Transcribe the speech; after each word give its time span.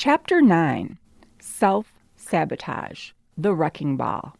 Chapter 0.00 0.40
9 0.40 0.96
Self 1.40 1.92
Sabotage 2.14 3.10
The 3.36 3.52
Wrecking 3.52 3.96
Ball. 3.96 4.36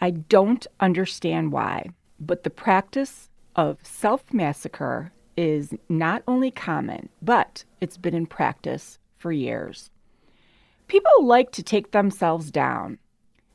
I 0.00 0.10
don't 0.10 0.66
understand 0.80 1.52
why, 1.52 1.90
but 2.18 2.42
the 2.42 2.50
practice 2.50 3.30
of 3.54 3.78
self 3.84 4.34
massacre 4.34 5.12
is 5.36 5.74
not 5.88 6.24
only 6.26 6.50
common, 6.50 7.08
but 7.22 7.62
it's 7.80 7.96
been 7.96 8.14
in 8.14 8.26
practice 8.26 8.98
for 9.16 9.30
years. 9.30 9.90
People 10.88 11.24
like 11.24 11.52
to 11.52 11.62
take 11.62 11.92
themselves 11.92 12.50
down. 12.50 12.98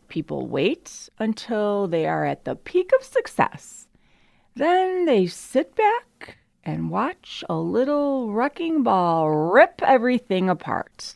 People 0.08 0.48
wait 0.48 1.10
until 1.20 1.86
they 1.86 2.06
are 2.06 2.24
at 2.24 2.46
the 2.46 2.56
peak 2.56 2.92
of 2.98 3.04
success. 3.04 3.90
Then 4.56 5.04
they 5.04 5.28
sit 5.28 5.76
back 5.76 6.38
and 6.66 6.90
watch 6.90 7.44
a 7.50 7.56
little 7.56 8.32
wrecking 8.32 8.84
ball 8.84 9.30
rip 9.30 9.82
everything 9.82 10.50
apart. 10.50 11.16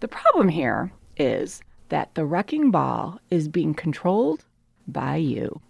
The 0.00 0.08
problem 0.08 0.48
here 0.48 0.92
is 1.16 1.62
that 1.88 2.14
the 2.14 2.24
wrecking 2.24 2.70
ball 2.70 3.20
is 3.30 3.48
being 3.48 3.74
controlled 3.74 4.44
by 4.86 5.16
you. 5.16 5.60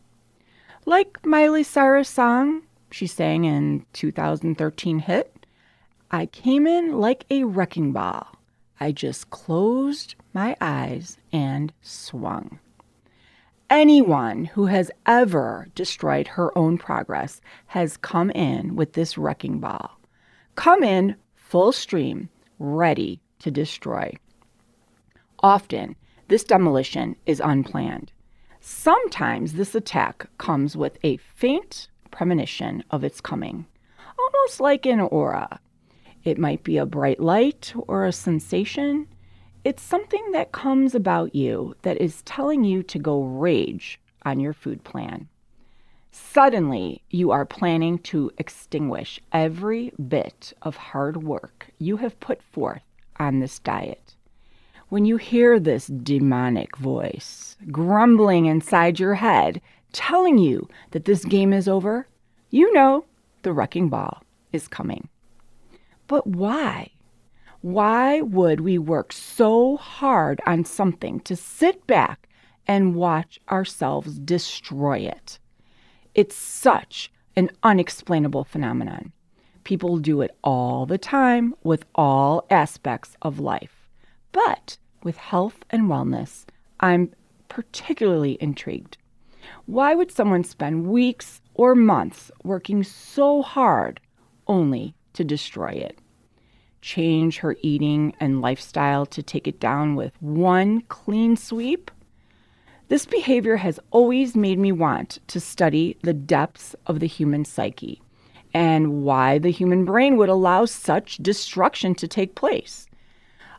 Like 0.87 1.25
Miley 1.25 1.63
Cyrus' 1.63 2.09
song 2.09 2.63
she 2.95 3.09
sang 3.09 3.45
in 3.45 3.85
2013 3.93 5.01
hit, 5.01 5.47
I 6.13 6.27
came 6.27 6.65
in 6.65 7.01
like 7.01 7.27
a 7.29 7.43
wrecking 7.43 7.91
ball. 7.91 8.37
I 8.79 8.93
just 8.93 9.31
closed 9.31 10.15
my 10.33 10.57
eyes 10.61 11.19
and 11.33 11.73
swung. 11.83 12.61
Anyone 13.71 14.45
who 14.45 14.67
has 14.67 14.91
ever 15.07 15.69
destroyed 15.75 16.29
her 16.29 16.57
own 16.57 16.77
progress 16.79 17.41
has 17.67 17.97
come 17.97 18.31
in 18.31 18.77
with 18.77 18.93
this 18.93 19.17
wrecking 19.17 19.59
ball. 19.59 19.99
Come 20.55 20.85
in 20.85 21.17
full 21.35 21.73
stream, 21.73 22.29
ready 22.59 23.21
to 23.39 23.51
destroy. 23.51 24.13
Often, 25.41 25.97
this 26.29 26.45
demolition 26.45 27.17
is 27.27 27.41
unplanned. 27.45 28.13
Sometimes 28.61 29.55
this 29.55 29.75
attack 29.75 30.27
comes 30.39 30.77
with 30.77 30.99
a 31.03 31.17
faint 31.19 31.89
premonition 32.11 32.85
of 32.91 33.05
its 33.05 33.21
coming, 33.21 33.67
almost 34.19 34.61
like 34.61 34.87
an 34.87 35.01
aura. 35.01 35.61
It 36.23 36.39
might 36.39 36.65
be 36.65 36.79
a 36.79 36.87
bright 36.87 37.21
light 37.21 37.75
or 37.89 38.07
a 38.07 38.13
sensation. 38.13 39.09
It's 39.65 39.83
something 39.83 40.33
that 40.33 40.53
comes 40.53 40.95
about 40.95 41.35
you 41.35 41.75
that 41.83 41.99
is 41.99 42.21
telling 42.23 42.65
you 42.65 42.83
to 42.83 42.99
go 42.99 43.23
rage 43.23 43.99
on 44.23 44.39
your 44.39 44.53
food 44.53 44.85
plan. 44.85 45.29
Suddenly, 46.11 47.03
you 47.09 47.31
are 47.31 47.47
planning 47.47 47.99
to 48.01 48.31
extinguish 48.37 49.19
every 49.33 49.91
bit 50.07 50.53
of 50.61 50.77
hard 50.77 51.23
work 51.23 51.67
you 51.79 51.97
have 51.97 52.21
put 52.21 52.43
forth 52.43 52.83
on 53.19 53.41
this 53.41 53.59
diet. 53.59 54.15
When 54.91 55.07
you 55.07 55.17
hear 55.17 55.59
this 55.59 55.87
demonic 55.87 56.77
voice 56.77 57.57
grumbling 57.73 58.45
inside 58.45 59.01
your 59.01 59.15
head, 59.15 59.63
telling 59.93 60.37
you 60.37 60.69
that 60.91 61.07
this 61.07 61.25
game 61.25 61.55
is 61.55 61.69
over, 61.69 62.07
you 62.51 62.71
know 62.75 63.07
the 63.43 63.53
wrecking 63.55 63.89
ball 63.89 64.23
is 64.53 64.69
coming. 64.69 65.09
But 66.07 66.27
why? 66.27 66.91
Why 67.65 68.21
would 68.21 68.61
we 68.61 68.77
work 68.77 69.11
so 69.11 69.79
hard 69.79 70.43
on 70.45 70.67
something 70.67 71.21
to 71.21 71.35
sit 71.35 71.87
back 71.87 72.29
and 72.67 72.95
watch 72.95 73.41
ourselves 73.51 74.19
destroy 74.19 74.99
it? 74.99 75.39
It's 76.15 76.37
such 76.37 77.11
an 77.37 77.49
unexplainable 77.63 78.45
phenomenon. 78.45 79.13
People 79.65 79.97
do 79.97 80.21
it 80.21 80.37
all 80.45 80.85
the 80.85 80.99
time 80.99 81.55
with 81.63 81.87
all 81.95 82.45
aspects 82.51 83.17
of 83.23 83.41
life. 83.41 83.89
But 84.31 84.77
with 85.03 85.17
health 85.17 85.65
and 85.71 85.85
wellness, 85.85 86.45
I'm 86.81 87.15
particularly 87.49 88.37
intrigued. 88.43 88.99
Why 89.65 89.95
would 89.95 90.13
someone 90.13 90.45
spend 90.45 90.87
weeks 90.87 91.41
or 91.55 91.75
months 91.75 92.31
working 92.43 92.83
so 92.83 93.41
hard 93.41 94.01
only 94.47 94.95
to 95.15 95.25
destroy 95.25 95.71
it? 95.71 95.99
Change 96.85 97.39
her 97.39 97.57
eating 97.63 98.15
and 98.21 98.43
lifestyle 98.43 99.07
to 99.07 99.23
take 99.23 99.49
it 99.49 99.59
down 99.59 99.97
with 99.97 100.13
one 100.21 100.83
clean 100.83 101.35
sweep? 101.35 101.91
This 102.89 103.07
behavior 103.07 103.57
has 103.57 103.81
always 103.91 104.37
made 104.37 104.59
me 104.59 104.71
want 104.71 105.19
to 105.29 105.41
study 105.41 105.97
the 106.03 106.13
depths 106.13 106.77
of 106.87 107.01
the 107.01 107.07
human 107.07 107.47
psyche 107.47 108.03
and 108.53 109.03
why 109.03 109.39
the 109.39 109.51
human 109.51 109.87
brain 109.87 110.19
would 110.19 110.29
allow 110.29 110.67
such 110.67 111.17
destruction 111.17 111.95
to 111.95 112.07
take 112.07 112.35
place. 112.35 112.87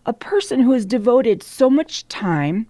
A 0.05 0.13
person 0.13 0.59
who 0.59 0.71
has 0.73 0.85
devoted 0.85 1.41
so 1.41 1.67
much 1.67 2.07
time, 2.07 2.67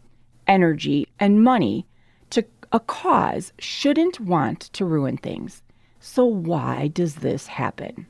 energy, 0.47 1.05
and 1.19 1.43
money 1.43 1.85
to 2.29 2.45
a 2.71 2.79
cause 2.79 3.51
shouldn't 3.59 4.21
want 4.21 4.61
to 4.73 4.85
ruin 4.85 5.17
things. 5.17 5.61
So, 5.99 6.25
why 6.25 6.87
does 6.87 7.15
this 7.15 7.47
happen? 7.47 8.07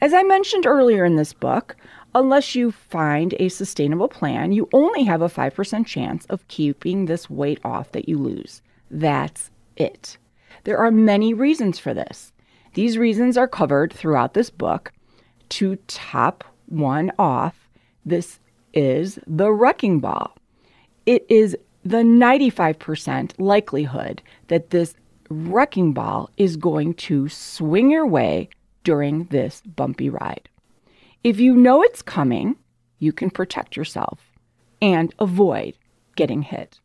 As 0.00 0.14
I 0.14 0.22
mentioned 0.22 0.66
earlier 0.66 1.04
in 1.04 1.16
this 1.16 1.32
book, 1.32 1.76
unless 2.14 2.54
you 2.54 2.70
find 2.72 3.34
a 3.38 3.48
sustainable 3.48 4.08
plan, 4.08 4.52
you 4.52 4.68
only 4.72 5.04
have 5.04 5.22
a 5.22 5.28
5% 5.28 5.86
chance 5.86 6.24
of 6.26 6.46
keeping 6.48 7.06
this 7.06 7.28
weight 7.28 7.60
off 7.64 7.92
that 7.92 8.08
you 8.08 8.18
lose. 8.18 8.62
That's 8.90 9.50
it. 9.76 10.18
There 10.64 10.78
are 10.78 10.90
many 10.90 11.34
reasons 11.34 11.78
for 11.78 11.94
this. 11.94 12.32
These 12.74 12.98
reasons 12.98 13.36
are 13.36 13.48
covered 13.48 13.92
throughout 13.92 14.34
this 14.34 14.50
book. 14.50 14.92
To 15.50 15.76
top 15.86 16.44
one 16.66 17.10
off, 17.18 17.68
this 18.04 18.38
is 18.74 19.18
the 19.26 19.50
wrecking 19.50 20.00
ball. 20.00 20.36
It 21.06 21.24
is 21.28 21.56
the 21.84 21.98
95% 21.98 23.32
likelihood 23.38 24.22
that 24.48 24.70
this 24.70 24.94
wrecking 25.30 25.92
ball 25.92 26.30
is 26.36 26.56
going 26.56 26.94
to 26.94 27.28
swing 27.28 27.90
your 27.90 28.06
way 28.06 28.48
during 28.88 29.24
this 29.24 29.60
bumpy 29.60 30.08
ride. 30.08 30.48
If 31.22 31.38
you 31.38 31.54
know 31.54 31.82
it's 31.82 32.00
coming, 32.00 32.56
you 32.98 33.12
can 33.12 33.28
protect 33.28 33.76
yourself 33.76 34.32
and 34.80 35.14
avoid 35.18 35.74
getting 36.16 36.40
hit. 36.40 36.80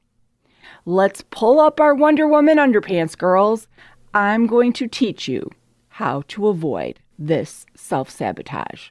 Let's 0.86 1.24
pull 1.32 1.62
up 1.62 1.80
our 1.80 1.96
Wonder 1.96 2.28
Woman 2.28 2.58
underpants, 2.58 3.18
girls. 3.18 3.70
I'm 4.14 4.48
going 4.48 4.74
to 4.74 4.88
teach 4.90 5.30
you 5.30 5.50
how 5.88 6.24
to 6.28 6.50
avoid 6.50 7.00
this 7.18 7.66
self 7.74 8.10
sabotage. 8.10 8.90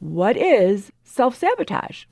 What 0.00 0.38
is 0.38 0.90
self 1.04 1.36
sabotage? 1.36 2.06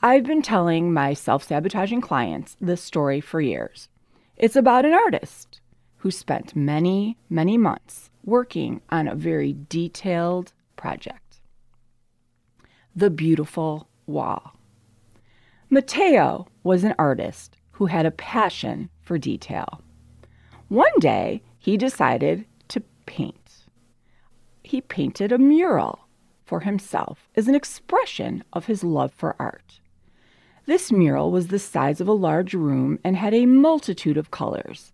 I've 0.00 0.24
been 0.24 0.40
telling 0.40 0.90
my 0.90 1.12
self 1.12 1.42
sabotaging 1.42 2.00
clients 2.00 2.56
this 2.62 2.80
story 2.82 3.20
for 3.20 3.42
years. 3.42 3.90
It's 4.38 4.56
about 4.56 4.86
an 4.86 4.94
artist 4.94 5.60
who 5.98 6.10
spent 6.10 6.56
many, 6.56 7.18
many 7.28 7.58
months 7.58 8.08
working 8.28 8.82
on 8.90 9.08
a 9.08 9.14
very 9.14 9.56
detailed 9.70 10.52
project 10.76 11.40
The 12.94 13.08
Beautiful 13.08 13.88
Wall. 14.06 14.52
Matteo 15.70 16.46
was 16.62 16.84
an 16.84 16.94
artist 16.98 17.56
who 17.72 17.86
had 17.86 18.04
a 18.04 18.10
passion 18.10 18.90
for 19.00 19.16
detail. 19.16 19.80
One 20.68 20.92
day, 21.00 21.42
he 21.58 21.78
decided 21.78 22.44
to 22.68 22.82
paint. 23.06 23.64
He 24.62 24.82
painted 24.82 25.32
a 25.32 25.38
mural 25.38 26.00
for 26.44 26.60
himself 26.60 27.30
as 27.34 27.48
an 27.48 27.54
expression 27.54 28.44
of 28.52 28.66
his 28.66 28.84
love 28.84 29.12
for 29.12 29.36
art. 29.38 29.80
This 30.66 30.92
mural 30.92 31.30
was 31.30 31.48
the 31.48 31.58
size 31.58 31.98
of 31.98 32.08
a 32.08 32.12
large 32.12 32.52
room 32.52 32.98
and 33.02 33.16
had 33.16 33.32
a 33.32 33.46
multitude 33.46 34.18
of 34.18 34.30
colors. 34.30 34.92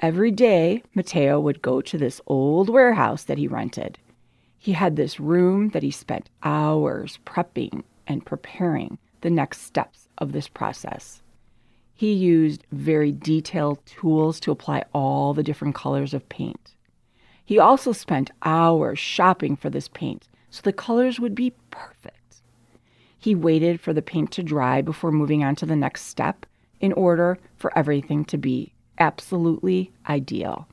Every 0.00 0.30
day, 0.30 0.84
Matteo 0.94 1.40
would 1.40 1.60
go 1.60 1.80
to 1.80 1.98
this 1.98 2.20
old 2.28 2.68
warehouse 2.68 3.24
that 3.24 3.38
he 3.38 3.48
rented. 3.48 3.98
He 4.56 4.72
had 4.72 4.94
this 4.94 5.18
room 5.18 5.70
that 5.70 5.82
he 5.82 5.90
spent 5.90 6.30
hours 6.44 7.18
prepping 7.26 7.82
and 8.06 8.24
preparing 8.24 8.98
the 9.22 9.30
next 9.30 9.62
steps 9.62 10.08
of 10.18 10.30
this 10.30 10.46
process. 10.46 11.20
He 11.94 12.12
used 12.12 12.64
very 12.70 13.10
detailed 13.10 13.84
tools 13.86 14.38
to 14.40 14.52
apply 14.52 14.84
all 14.94 15.34
the 15.34 15.42
different 15.42 15.74
colors 15.74 16.14
of 16.14 16.28
paint. 16.28 16.76
He 17.44 17.58
also 17.58 17.90
spent 17.90 18.30
hours 18.42 19.00
shopping 19.00 19.56
for 19.56 19.68
this 19.68 19.88
paint 19.88 20.28
so 20.50 20.62
the 20.62 20.72
colors 20.72 21.18
would 21.18 21.34
be 21.34 21.54
perfect. 21.70 22.42
He 23.18 23.34
waited 23.34 23.80
for 23.80 23.92
the 23.92 24.00
paint 24.00 24.30
to 24.32 24.44
dry 24.44 24.80
before 24.80 25.10
moving 25.10 25.42
on 25.42 25.56
to 25.56 25.66
the 25.66 25.74
next 25.74 26.02
step 26.02 26.46
in 26.80 26.92
order 26.92 27.38
for 27.56 27.76
everything 27.76 28.24
to 28.26 28.38
be 28.38 28.72
absolutely 28.98 29.92
ideal. 30.08 30.66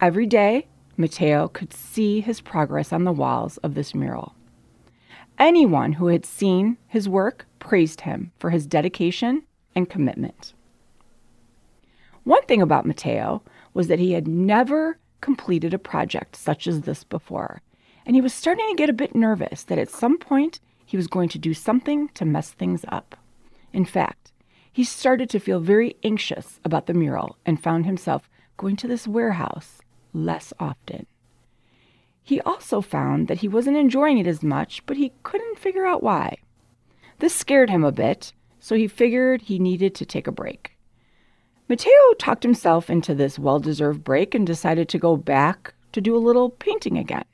Every 0.00 0.26
day, 0.26 0.66
Matteo 0.96 1.48
could 1.48 1.72
see 1.72 2.20
his 2.20 2.40
progress 2.40 2.92
on 2.92 3.04
the 3.04 3.12
walls 3.12 3.56
of 3.58 3.74
this 3.74 3.94
mural. 3.94 4.34
Anyone 5.38 5.94
who 5.94 6.08
had 6.08 6.26
seen 6.26 6.76
his 6.86 7.08
work 7.08 7.46
praised 7.58 8.02
him 8.02 8.32
for 8.38 8.50
his 8.50 8.66
dedication 8.66 9.42
and 9.74 9.88
commitment. 9.88 10.52
One 12.24 12.42
thing 12.42 12.60
about 12.60 12.84
Matteo 12.84 13.42
was 13.72 13.88
that 13.88 13.98
he 13.98 14.12
had 14.12 14.28
never 14.28 14.98
completed 15.20 15.72
a 15.72 15.78
project 15.78 16.36
such 16.36 16.66
as 16.66 16.82
this 16.82 17.04
before, 17.04 17.62
and 18.04 18.14
he 18.14 18.20
was 18.20 18.34
starting 18.34 18.68
to 18.68 18.76
get 18.76 18.90
a 18.90 18.94
bit 18.94 19.14
nervous 19.14 19.64
that 19.64 19.78
at 19.78 19.88
some 19.88 20.18
point 20.18 20.60
he 20.84 20.96
was 20.96 21.06
going 21.06 21.28
to 21.30 21.38
do 21.38 21.54
something 21.54 22.08
to 22.10 22.24
mess 22.24 22.50
things 22.50 22.84
up. 22.88 23.16
In 23.72 23.84
fact, 23.84 24.32
he 24.80 24.84
started 24.84 25.28
to 25.28 25.38
feel 25.38 25.60
very 25.60 25.94
anxious 26.02 26.58
about 26.64 26.86
the 26.86 26.94
mural 26.94 27.36
and 27.44 27.62
found 27.62 27.84
himself 27.84 28.30
going 28.56 28.76
to 28.76 28.88
this 28.88 29.06
warehouse 29.06 29.82
less 30.14 30.54
often. 30.58 31.04
He 32.22 32.40
also 32.40 32.80
found 32.80 33.28
that 33.28 33.40
he 33.40 33.46
wasn't 33.46 33.76
enjoying 33.76 34.16
it 34.16 34.26
as 34.26 34.42
much, 34.42 34.82
but 34.86 34.96
he 34.96 35.12
couldn't 35.22 35.58
figure 35.58 35.84
out 35.84 36.02
why. 36.02 36.38
This 37.18 37.34
scared 37.34 37.68
him 37.68 37.84
a 37.84 37.92
bit, 37.92 38.32
so 38.58 38.74
he 38.74 38.88
figured 38.88 39.42
he 39.42 39.58
needed 39.58 39.94
to 39.96 40.06
take 40.06 40.26
a 40.26 40.32
break. 40.32 40.72
Matteo 41.68 42.14
talked 42.18 42.42
himself 42.42 42.88
into 42.88 43.14
this 43.14 43.38
well 43.38 43.60
deserved 43.60 44.02
break 44.02 44.34
and 44.34 44.46
decided 44.46 44.88
to 44.88 44.98
go 44.98 45.14
back 45.14 45.74
to 45.92 46.00
do 46.00 46.16
a 46.16 46.26
little 46.26 46.48
painting 46.48 46.96
again. 46.96 47.26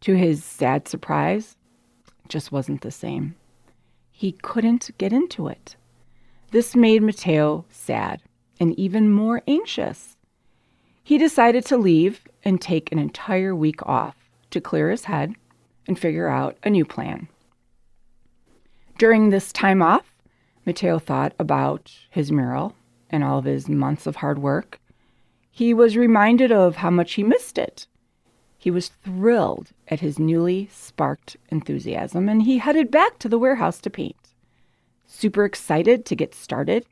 To 0.00 0.14
his 0.16 0.42
sad 0.42 0.88
surprise, 0.88 1.58
it 2.24 2.30
just 2.30 2.50
wasn't 2.50 2.80
the 2.80 2.90
same. 2.90 3.34
He 4.10 4.32
couldn't 4.32 4.96
get 4.96 5.12
into 5.12 5.48
it. 5.48 5.76
This 6.50 6.76
made 6.76 7.02
Matteo 7.02 7.64
sad 7.70 8.22
and 8.58 8.78
even 8.78 9.10
more 9.10 9.42
anxious. 9.46 10.16
He 11.02 11.18
decided 11.18 11.64
to 11.66 11.76
leave 11.76 12.26
and 12.44 12.60
take 12.60 12.90
an 12.90 12.98
entire 12.98 13.54
week 13.54 13.84
off 13.86 14.16
to 14.50 14.60
clear 14.60 14.90
his 14.90 15.04
head 15.04 15.34
and 15.86 15.98
figure 15.98 16.28
out 16.28 16.56
a 16.62 16.70
new 16.70 16.84
plan. 16.84 17.28
During 18.98 19.30
this 19.30 19.52
time 19.52 19.82
off, 19.82 20.14
Matteo 20.64 20.98
thought 20.98 21.34
about 21.38 21.92
his 22.10 22.32
mural 22.32 22.74
and 23.10 23.22
all 23.22 23.38
of 23.38 23.44
his 23.44 23.68
months 23.68 24.06
of 24.06 24.16
hard 24.16 24.38
work. 24.38 24.80
He 25.50 25.74
was 25.74 25.96
reminded 25.96 26.50
of 26.50 26.76
how 26.76 26.90
much 26.90 27.14
he 27.14 27.22
missed 27.22 27.58
it 27.58 27.86
he 28.66 28.70
was 28.72 28.88
thrilled 28.88 29.70
at 29.86 30.00
his 30.00 30.18
newly 30.18 30.68
sparked 30.72 31.36
enthusiasm 31.50 32.28
and 32.28 32.42
he 32.42 32.58
headed 32.58 32.90
back 32.90 33.16
to 33.16 33.28
the 33.28 33.38
warehouse 33.38 33.80
to 33.80 33.88
paint. 33.88 34.25
Super 35.06 35.44
excited 35.44 36.04
to 36.06 36.16
get 36.16 36.34
started, 36.34 36.84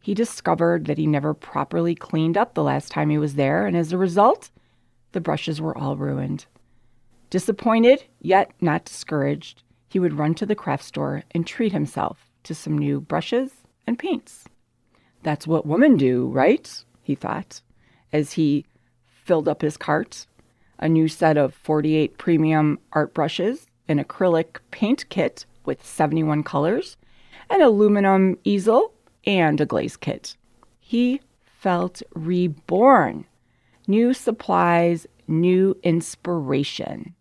he 0.00 0.14
discovered 0.14 0.86
that 0.86 0.98
he 0.98 1.06
never 1.06 1.34
properly 1.34 1.94
cleaned 1.94 2.36
up 2.36 2.54
the 2.54 2.62
last 2.62 2.90
time 2.90 3.10
he 3.10 3.18
was 3.18 3.34
there, 3.34 3.66
and 3.66 3.76
as 3.76 3.92
a 3.92 3.98
result, 3.98 4.50
the 5.12 5.20
brushes 5.20 5.60
were 5.60 5.76
all 5.76 5.96
ruined. 5.96 6.46
Disappointed, 7.28 8.04
yet 8.20 8.52
not 8.60 8.84
discouraged, 8.84 9.62
he 9.88 9.98
would 9.98 10.18
run 10.18 10.34
to 10.34 10.46
the 10.46 10.54
craft 10.54 10.84
store 10.84 11.22
and 11.32 11.46
treat 11.46 11.72
himself 11.72 12.30
to 12.44 12.54
some 12.54 12.76
new 12.76 13.00
brushes 13.00 13.52
and 13.86 13.98
paints. 13.98 14.44
That's 15.22 15.46
what 15.46 15.66
women 15.66 15.96
do, 15.96 16.26
right? 16.28 16.84
he 17.02 17.14
thought, 17.14 17.60
as 18.12 18.32
he 18.32 18.64
filled 19.04 19.48
up 19.48 19.62
his 19.62 19.76
cart 19.76 20.26
a 20.80 20.88
new 20.88 21.08
set 21.08 21.36
of 21.36 21.54
48 21.54 22.16
premium 22.16 22.78
art 22.92 23.12
brushes, 23.12 23.66
an 23.86 24.02
acrylic 24.02 24.58
paint 24.70 25.06
kit 25.10 25.44
with 25.64 25.84
71 25.84 26.42
colors, 26.42 26.96
an 27.50 27.60
aluminum 27.60 28.38
easel, 28.44 28.94
and 29.26 29.60
a 29.60 29.66
glaze 29.66 29.96
kit. 29.96 30.36
He 30.78 31.20
felt 31.44 32.02
reborn. 32.14 33.26
New 33.86 34.14
supplies, 34.14 35.06
new 35.28 35.76
inspiration. 35.82 37.14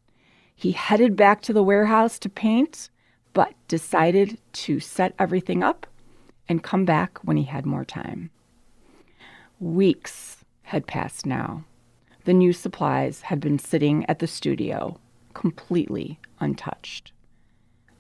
He 0.55 0.71
headed 0.71 1.15
back 1.15 1.41
to 1.41 1.53
the 1.53 1.63
warehouse 1.63 2.19
to 2.19 2.29
paint, 2.29 2.89
but 3.33 3.53
decided 3.67 4.37
to 4.53 4.79
set 4.79 5.13
everything 5.19 5.63
up 5.63 5.87
and 6.47 6.63
come 6.63 6.85
back 6.85 7.19
when 7.19 7.37
he 7.37 7.43
had 7.43 7.65
more 7.65 7.85
time. 7.85 8.29
Weeks 9.59 10.43
had 10.63 10.87
passed 10.87 11.25
now. 11.25 11.63
The 12.25 12.33
new 12.33 12.53
supplies 12.53 13.21
had 13.21 13.39
been 13.39 13.59
sitting 13.59 14.05
at 14.07 14.19
the 14.19 14.27
studio, 14.27 14.99
completely 15.33 16.19
untouched. 16.39 17.11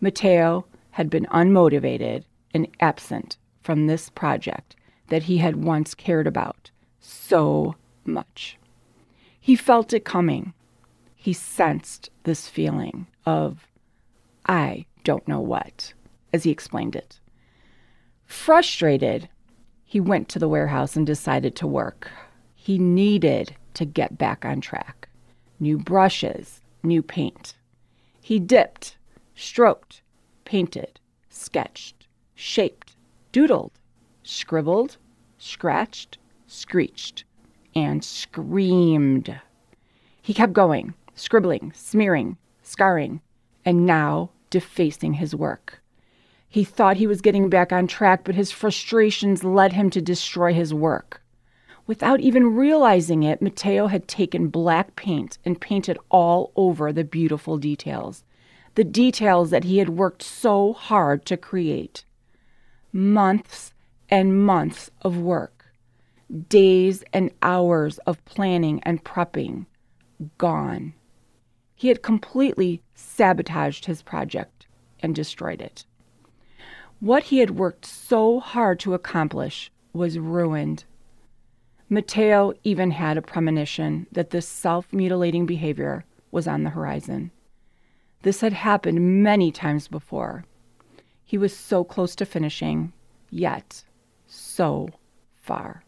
Matteo 0.01 0.65
had 0.91 1.09
been 1.09 1.25
unmotivated 1.27 2.23
and 2.53 2.67
absent 2.79 3.37
from 3.61 3.87
this 3.87 4.09
project 4.09 4.75
that 5.07 5.23
he 5.23 5.37
had 5.37 5.63
once 5.63 5.93
cared 5.93 6.27
about 6.27 6.71
so 6.99 7.75
much. 8.05 8.57
He 9.39 9.55
felt 9.55 9.93
it 9.93 10.05
coming. 10.05 10.53
He 11.15 11.33
sensed 11.33 12.09
this 12.23 12.47
feeling 12.47 13.07
of, 13.25 13.67
I 14.45 14.85
don't 15.03 15.27
know 15.27 15.39
what, 15.39 15.93
as 16.33 16.43
he 16.43 16.51
explained 16.51 16.95
it. 16.95 17.19
Frustrated, 18.25 19.29
he 19.83 19.99
went 19.99 20.29
to 20.29 20.39
the 20.39 20.49
warehouse 20.49 20.95
and 20.95 21.05
decided 21.05 21.55
to 21.55 21.67
work. 21.67 22.11
He 22.55 22.77
needed 22.77 23.55
to 23.73 23.85
get 23.85 24.17
back 24.17 24.45
on 24.45 24.61
track. 24.61 25.09
New 25.59 25.77
brushes, 25.77 26.61
new 26.83 27.01
paint. 27.01 27.55
He 28.21 28.39
dipped, 28.39 28.97
stroked, 29.35 30.01
painted, 30.49 30.99
sketched, 31.29 32.07
shaped, 32.33 32.95
doodled, 33.31 33.69
scribbled, 34.23 34.97
scratched, 35.37 36.17
screeched, 36.47 37.23
and 37.75 38.03
screamed. 38.03 39.39
He 40.23 40.33
kept 40.33 40.53
going, 40.53 40.95
scribbling, 41.13 41.71
smearing, 41.75 42.35
scarring, 42.63 43.21
and 43.63 43.85
now 43.85 44.31
defacing 44.49 45.13
his 45.13 45.35
work. 45.35 45.83
He 46.47 46.63
thought 46.63 46.97
he 46.97 47.05
was 47.05 47.21
getting 47.21 47.47
back 47.51 47.71
on 47.71 47.85
track, 47.85 48.23
but 48.23 48.33
his 48.33 48.51
frustrations 48.51 49.43
led 49.43 49.73
him 49.73 49.91
to 49.91 50.01
destroy 50.01 50.51
his 50.51 50.73
work. 50.73 51.21
Without 51.85 52.21
even 52.21 52.55
realizing 52.55 53.21
it, 53.21 53.39
Matteo 53.39 53.85
had 53.85 54.07
taken 54.07 54.47
black 54.47 54.95
paint 54.95 55.37
and 55.45 55.61
painted 55.61 55.99
all 56.09 56.51
over 56.55 56.91
the 56.91 57.03
beautiful 57.03 57.59
details, 57.59 58.23
the 58.75 58.83
details 58.83 59.49
that 59.49 59.63
he 59.63 59.77
had 59.77 59.89
worked 59.89 60.23
so 60.23 60.73
hard 60.73 61.25
to 61.25 61.37
create. 61.37 62.05
Months 62.91 63.73
and 64.09 64.43
months 64.45 64.89
of 65.01 65.17
work, 65.17 65.65
days 66.47 67.03
and 67.13 67.31
hours 67.41 67.97
of 67.99 68.23
planning 68.25 68.81
and 68.83 69.03
prepping, 69.03 69.65
gone. 70.37 70.93
He 71.75 71.87
had 71.87 72.03
completely 72.03 72.81
sabotaged 72.93 73.85
his 73.85 74.01
project 74.01 74.67
and 74.99 75.15
destroyed 75.15 75.61
it. 75.61 75.85
What 76.99 77.23
he 77.23 77.37
had 77.37 77.51
worked 77.51 77.85
so 77.85 78.39
hard 78.39 78.79
to 78.81 78.93
accomplish 78.93 79.71
was 79.93 80.19
ruined. 80.19 80.83
Matteo 81.89 82.53
even 82.63 82.91
had 82.91 83.17
a 83.17 83.21
premonition 83.21 84.07
that 84.11 84.31
this 84.31 84.47
self 84.47 84.91
mutilating 84.91 85.45
behavior 85.45 86.03
was 86.31 86.47
on 86.47 86.63
the 86.63 86.69
horizon. 86.71 87.31
This 88.21 88.41
had 88.41 88.53
happened 88.53 89.23
many 89.23 89.51
times 89.51 89.87
before. 89.87 90.45
He 91.23 91.37
was 91.37 91.55
so 91.55 91.83
close 91.83 92.15
to 92.15 92.25
finishing, 92.25 92.91
yet 93.29 93.83
so 94.27 94.89
far. 95.35 95.83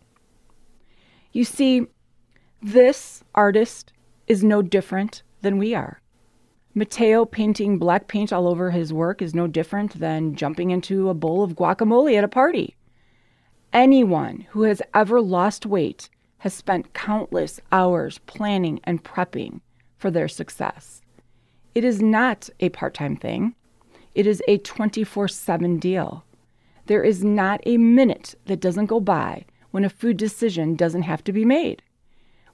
You 1.31 1.43
see, 1.43 1.87
this 2.61 3.23
artist 3.35 3.91
is 4.27 4.43
no 4.43 4.61
different 4.61 5.23
than 5.41 5.57
we 5.57 5.73
are. 5.73 6.01
Matteo 6.73 7.25
painting 7.25 7.77
black 7.77 8.07
paint 8.07 8.31
all 8.31 8.47
over 8.47 8.71
his 8.71 8.93
work 8.93 9.21
is 9.21 9.35
no 9.35 9.45
different 9.45 9.99
than 9.99 10.35
jumping 10.35 10.71
into 10.71 11.09
a 11.09 11.13
bowl 11.13 11.43
of 11.43 11.55
guacamole 11.55 12.17
at 12.17 12.23
a 12.23 12.29
party. 12.29 12.75
Anyone 13.73 14.45
who 14.51 14.63
has 14.63 14.81
ever 14.93 15.19
lost 15.19 15.65
weight 15.65 16.09
has 16.39 16.53
spent 16.53 16.93
countless 16.93 17.59
hours 17.71 18.19
planning 18.19 18.79
and 18.85 19.03
prepping 19.03 19.59
for 19.97 20.09
their 20.09 20.27
success. 20.27 21.00
It 21.73 21.83
is 21.83 22.01
not 22.01 22.49
a 22.59 22.69
part 22.69 22.93
time 22.93 23.15
thing, 23.15 23.55
it 24.13 24.27
is 24.27 24.41
a 24.47 24.57
24 24.57 25.27
7 25.27 25.79
deal. 25.79 26.25
There 26.87 27.03
is 27.03 27.23
not 27.23 27.61
a 27.65 27.77
minute 27.77 28.35
that 28.45 28.59
doesn't 28.59 28.87
go 28.87 28.99
by 28.99 29.45
when 29.71 29.85
a 29.85 29.89
food 29.89 30.17
decision 30.17 30.75
doesn't 30.75 31.03
have 31.03 31.23
to 31.23 31.31
be 31.31 31.45
made. 31.45 31.81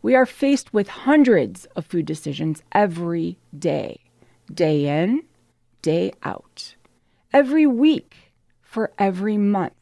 We 0.01 0.13
are 0.13 0.25
faced 0.25 0.74
with 0.74 0.88
hundreds 0.88 1.65
of 1.75 1.86
food 1.86 2.05
decisions 2.05 2.62
every 2.71 3.39
day, 3.57 4.01
day 4.53 5.01
in, 5.01 5.24
day 5.81 6.13
out, 6.24 6.75
every 7.33 7.65
week, 7.65 8.15
for 8.62 8.91
every 9.00 9.38
month 9.38 9.74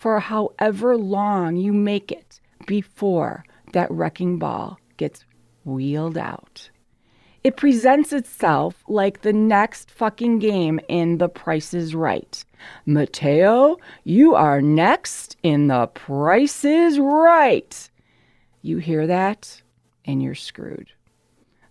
for 0.00 0.18
however 0.18 0.96
long 0.96 1.56
you 1.56 1.74
make 1.74 2.10
it 2.10 2.40
before 2.66 3.44
that 3.74 3.90
wrecking 3.90 4.38
ball 4.38 4.78
gets 4.96 5.26
wheeled 5.62 6.16
out. 6.16 6.70
It 7.42 7.56
presents 7.56 8.12
itself 8.12 8.84
like 8.86 9.22
the 9.22 9.32
next 9.32 9.90
fucking 9.90 10.40
game 10.40 10.78
in 10.88 11.16
The 11.16 11.28
Price 11.28 11.72
is 11.72 11.94
Right. 11.94 12.44
Matteo, 12.84 13.78
you 14.04 14.34
are 14.34 14.60
next 14.60 15.36
in 15.42 15.68
The 15.68 15.86
Price 15.86 16.64
is 16.66 16.98
Right. 16.98 17.88
You 18.60 18.76
hear 18.76 19.06
that, 19.06 19.62
and 20.04 20.22
you're 20.22 20.34
screwed. 20.34 20.92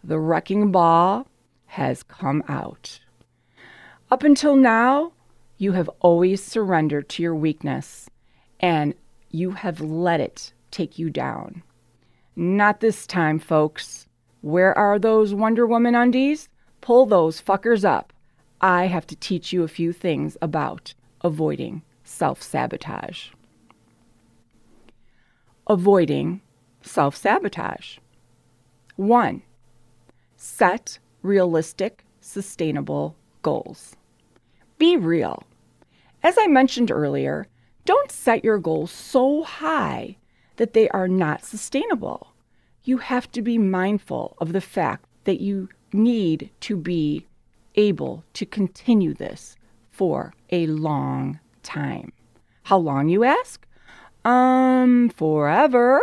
The 0.03 0.19
wrecking 0.19 0.71
ball 0.71 1.27
has 1.67 2.01
come 2.01 2.43
out. 2.47 2.99
Up 4.09 4.23
until 4.23 4.55
now, 4.55 5.11
you 5.59 5.73
have 5.73 5.89
always 5.99 6.43
surrendered 6.43 7.09
to 7.09 7.21
your 7.21 7.35
weakness 7.35 8.09
and 8.59 8.95
you 9.29 9.51
have 9.51 9.81
let 9.81 10.19
it 10.19 10.51
take 10.71 10.97
you 10.97 11.11
down. 11.11 11.61
Not 12.35 12.79
this 12.79 13.05
time, 13.05 13.37
folks. 13.37 14.07
Where 14.41 14.77
are 14.77 14.97
those 14.97 15.33
Wonder 15.33 15.67
Woman 15.67 15.95
undies? 15.95 16.49
Pull 16.81 17.05
those 17.05 17.41
fuckers 17.41 17.83
up. 17.83 18.13
I 18.61 18.85
have 18.87 19.05
to 19.07 19.15
teach 19.15 19.51
you 19.51 19.63
a 19.63 19.67
few 19.67 19.91
things 19.91 20.37
about 20.41 20.93
avoiding 21.21 21.81
self 22.03 22.41
sabotage. 22.41 23.29
Avoiding 25.67 26.41
self 26.81 27.15
sabotage. 27.15 27.97
One, 28.95 29.43
set 30.35 30.99
realistic, 31.21 32.05
sustainable 32.21 33.15
goals. 33.41 33.95
Be 34.77 34.95
real. 34.95 35.43
As 36.23 36.35
I 36.37 36.47
mentioned 36.47 36.91
earlier, 36.91 37.47
don't 37.85 38.11
set 38.11 38.43
your 38.43 38.57
goals 38.57 38.91
so 38.91 39.43
high 39.43 40.17
that 40.57 40.73
they 40.73 40.89
are 40.89 41.07
not 41.07 41.43
sustainable. 41.43 42.33
You 42.83 42.97
have 42.97 43.31
to 43.31 43.41
be 43.41 43.57
mindful 43.57 44.35
of 44.39 44.53
the 44.53 44.61
fact 44.61 45.05
that 45.25 45.41
you 45.41 45.69
need 45.93 46.49
to 46.61 46.77
be 46.77 47.27
able 47.75 48.23
to 48.33 48.45
continue 48.45 49.13
this 49.13 49.55
for 49.89 50.33
a 50.51 50.67
long 50.67 51.39
time. 51.63 52.11
How 52.63 52.77
long, 52.77 53.09
you 53.09 53.23
ask? 53.23 53.65
Um, 54.25 55.09
forever. 55.09 56.01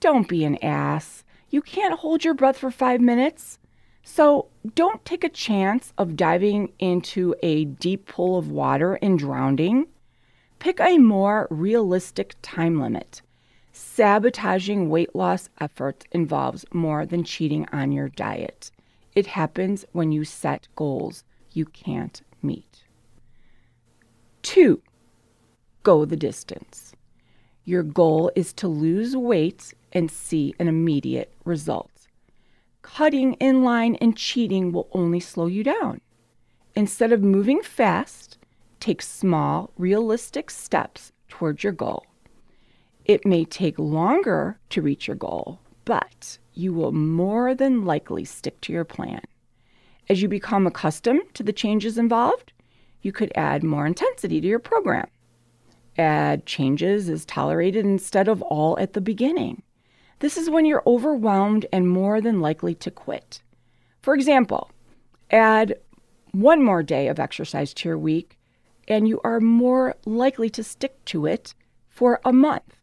Don't 0.00 0.28
be 0.28 0.44
an 0.44 0.56
ass. 0.62 1.24
You 1.50 1.62
can't 1.62 1.98
hold 1.98 2.24
your 2.24 2.34
breath 2.34 2.58
for 2.58 2.70
five 2.70 3.00
minutes. 3.00 3.58
So 4.02 4.48
don't 4.74 5.04
take 5.04 5.24
a 5.24 5.28
chance 5.28 5.92
of 5.98 6.16
diving 6.16 6.72
into 6.78 7.34
a 7.42 7.64
deep 7.64 8.06
pool 8.06 8.38
of 8.38 8.50
water 8.50 8.94
and 9.02 9.18
drowning. 9.18 9.86
Pick 10.58 10.80
a 10.80 10.98
more 10.98 11.48
realistic 11.50 12.34
time 12.40 12.80
limit. 12.80 13.22
Sabotaging 13.78 14.88
weight 14.88 15.14
loss 15.14 15.50
efforts 15.60 16.06
involves 16.10 16.64
more 16.72 17.04
than 17.04 17.22
cheating 17.22 17.66
on 17.74 17.92
your 17.92 18.08
diet. 18.08 18.70
It 19.14 19.26
happens 19.26 19.84
when 19.92 20.12
you 20.12 20.24
set 20.24 20.66
goals 20.76 21.24
you 21.52 21.66
can't 21.66 22.22
meet. 22.40 22.84
Two, 24.40 24.80
go 25.82 26.06
the 26.06 26.16
distance. 26.16 26.94
Your 27.66 27.82
goal 27.82 28.32
is 28.34 28.54
to 28.54 28.66
lose 28.66 29.14
weight 29.14 29.74
and 29.92 30.10
see 30.10 30.54
an 30.58 30.68
immediate 30.68 31.30
result. 31.44 32.08
Cutting 32.80 33.34
in 33.34 33.62
line 33.62 33.96
and 33.96 34.16
cheating 34.16 34.72
will 34.72 34.88
only 34.92 35.20
slow 35.20 35.48
you 35.48 35.62
down. 35.62 36.00
Instead 36.74 37.12
of 37.12 37.22
moving 37.22 37.60
fast, 37.60 38.38
take 38.80 39.02
small, 39.02 39.70
realistic 39.76 40.50
steps 40.50 41.12
towards 41.28 41.62
your 41.62 41.74
goal. 41.74 42.06
It 43.06 43.24
may 43.24 43.44
take 43.44 43.78
longer 43.78 44.58
to 44.70 44.82
reach 44.82 45.06
your 45.06 45.14
goal, 45.14 45.60
but 45.84 46.38
you 46.54 46.74
will 46.74 46.90
more 46.90 47.54
than 47.54 47.84
likely 47.84 48.24
stick 48.24 48.60
to 48.62 48.72
your 48.72 48.84
plan. 48.84 49.20
As 50.08 50.22
you 50.22 50.28
become 50.28 50.66
accustomed 50.66 51.22
to 51.34 51.44
the 51.44 51.52
changes 51.52 51.98
involved, 51.98 52.52
you 53.02 53.12
could 53.12 53.30
add 53.36 53.62
more 53.62 53.86
intensity 53.86 54.40
to 54.40 54.48
your 54.48 54.58
program. 54.58 55.06
Add 55.96 56.46
changes 56.46 57.08
as 57.08 57.24
tolerated 57.24 57.84
instead 57.84 58.26
of 58.26 58.42
all 58.42 58.76
at 58.80 58.94
the 58.94 59.00
beginning. 59.00 59.62
This 60.18 60.36
is 60.36 60.50
when 60.50 60.64
you're 60.64 60.82
overwhelmed 60.84 61.64
and 61.72 61.88
more 61.88 62.20
than 62.20 62.40
likely 62.40 62.74
to 62.74 62.90
quit. 62.90 63.40
For 64.02 64.14
example, 64.14 64.72
add 65.30 65.76
one 66.32 66.60
more 66.60 66.82
day 66.82 67.06
of 67.06 67.20
exercise 67.20 67.72
to 67.74 67.88
your 67.88 67.98
week, 67.98 68.36
and 68.88 69.06
you 69.06 69.20
are 69.22 69.38
more 69.38 69.94
likely 70.04 70.50
to 70.50 70.64
stick 70.64 71.04
to 71.04 71.26
it 71.26 71.54
for 71.88 72.20
a 72.24 72.32
month. 72.32 72.75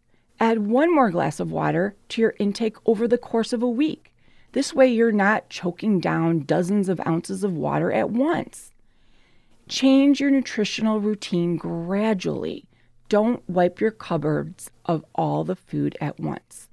Add 0.44 0.68
one 0.68 0.94
more 0.94 1.10
glass 1.10 1.40
of 1.40 1.54
water 1.54 1.96
to 2.10 2.22
your 2.22 2.34
intake 2.38 2.76
over 2.86 3.08
the 3.08 3.18
course 3.18 3.54
of 3.54 3.64
a 3.64 3.70
week. 3.70 4.14
This 4.52 4.74
way, 4.74 4.88
you're 4.88 5.10
not 5.10 5.50
choking 5.50 6.02
down 6.02 6.42
dozens 6.42 6.90
of 6.90 7.00
ounces 7.08 7.46
of 7.46 7.54
water 7.54 7.94
at 7.94 8.10
once. 8.10 8.74
Change 9.70 10.20
your 10.20 10.32
nutritional 10.32 11.00
routine 11.00 11.56
gradually. 11.56 12.66
Don't 13.08 13.42
wipe 13.50 13.80
your 13.80 13.92
cupboards 13.92 14.70
of 14.86 15.06
all 15.16 15.46
the 15.46 15.56
food 15.56 15.98
at 16.02 16.20
once. 16.20 16.68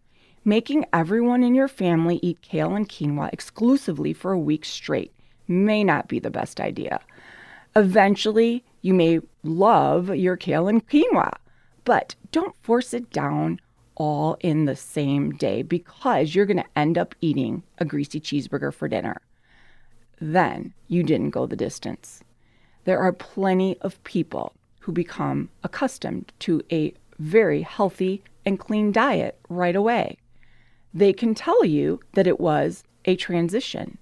Making 0.45 0.85
everyone 0.93 1.45
in 1.45 1.55
your 1.55 1.69
family 1.69 2.19
eat 2.25 2.43
kale 2.43 2.75
and 2.75 2.89
quinoa 2.89 3.33
exclusively 3.33 4.13
for 4.13 4.33
a 4.33 4.39
week 4.41 4.65
straight 4.65 5.13
may 5.47 5.85
not 5.85 6.09
be 6.09 6.19
the 6.19 6.29
best 6.29 6.59
idea. 6.61 6.99
Eventually, 7.77 8.65
you 8.83 8.95
may 8.95 9.21
love 9.45 10.13
your 10.13 10.37
kale 10.37 10.67
and 10.67 10.85
quinoa, 10.89 11.35
but 11.85 12.15
don't 12.33 12.55
force 12.63 12.95
it 12.95 13.11
down 13.11 13.61
all 13.95 14.37
in 14.41 14.65
the 14.65 14.77
same 14.77 15.33
day 15.33 15.63
because 15.63 16.35
you're 16.35 16.47
going 16.47 16.57
to 16.57 16.79
end 16.79 16.97
up 16.97 17.15
eating 17.21 17.63
a 17.79 17.85
greasy 17.85 18.21
cheeseburger 18.21 18.73
for 18.73 18.89
dinner. 18.89 19.21
Then 20.21 20.73
you 20.89 21.03
didn't 21.03 21.31
go 21.31 21.47
the 21.47 21.57
distance. 21.57 22.23
There 22.85 22.99
are 22.99 23.13
plenty 23.13 23.79
of 23.81 24.03
people 24.05 24.55
who 24.81 24.93
become 24.93 25.51
accustomed 25.63 26.33
to 26.41 26.63
a 26.73 26.95
very 27.19 27.63
healthy 27.63 28.23
and 28.47 28.59
clean 28.59 28.93
diet 28.93 29.39
right 29.49 29.77
away 29.77 30.17
they 30.93 31.13
can 31.13 31.35
tell 31.35 31.65
you 31.65 32.01
that 32.15 32.27
it 32.27 32.41
was 32.41 32.85
a 33.05 33.17
transition. 33.17 33.99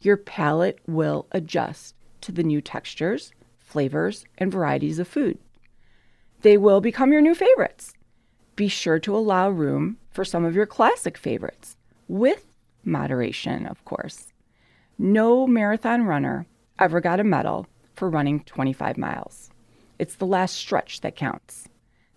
Your 0.00 0.16
palate 0.16 0.78
will 0.86 1.26
adjust 1.32 1.94
to 2.20 2.32
the 2.32 2.42
new 2.42 2.60
textures, 2.60 3.32
flavors, 3.58 4.24
and 4.38 4.52
varieties 4.52 4.98
of 4.98 5.08
food. 5.08 5.38
They 6.42 6.56
will 6.56 6.80
become 6.80 7.12
your 7.12 7.20
new 7.20 7.34
favorites. 7.34 7.94
Be 8.54 8.68
sure 8.68 8.98
to 9.00 9.16
allow 9.16 9.50
room 9.50 9.98
for 10.10 10.24
some 10.24 10.44
of 10.44 10.54
your 10.54 10.66
classic 10.66 11.18
favorites, 11.18 11.76
with 12.06 12.46
moderation, 12.84 13.66
of 13.66 13.84
course. 13.84 14.32
No 14.98 15.46
marathon 15.46 16.04
runner 16.04 16.46
ever 16.78 17.00
got 17.00 17.20
a 17.20 17.24
medal 17.24 17.66
for 17.94 18.08
running 18.08 18.40
25 18.44 18.96
miles. 18.98 19.50
It's 19.98 20.14
the 20.14 20.26
last 20.26 20.56
stretch 20.56 21.00
that 21.00 21.16
counts. 21.16 21.68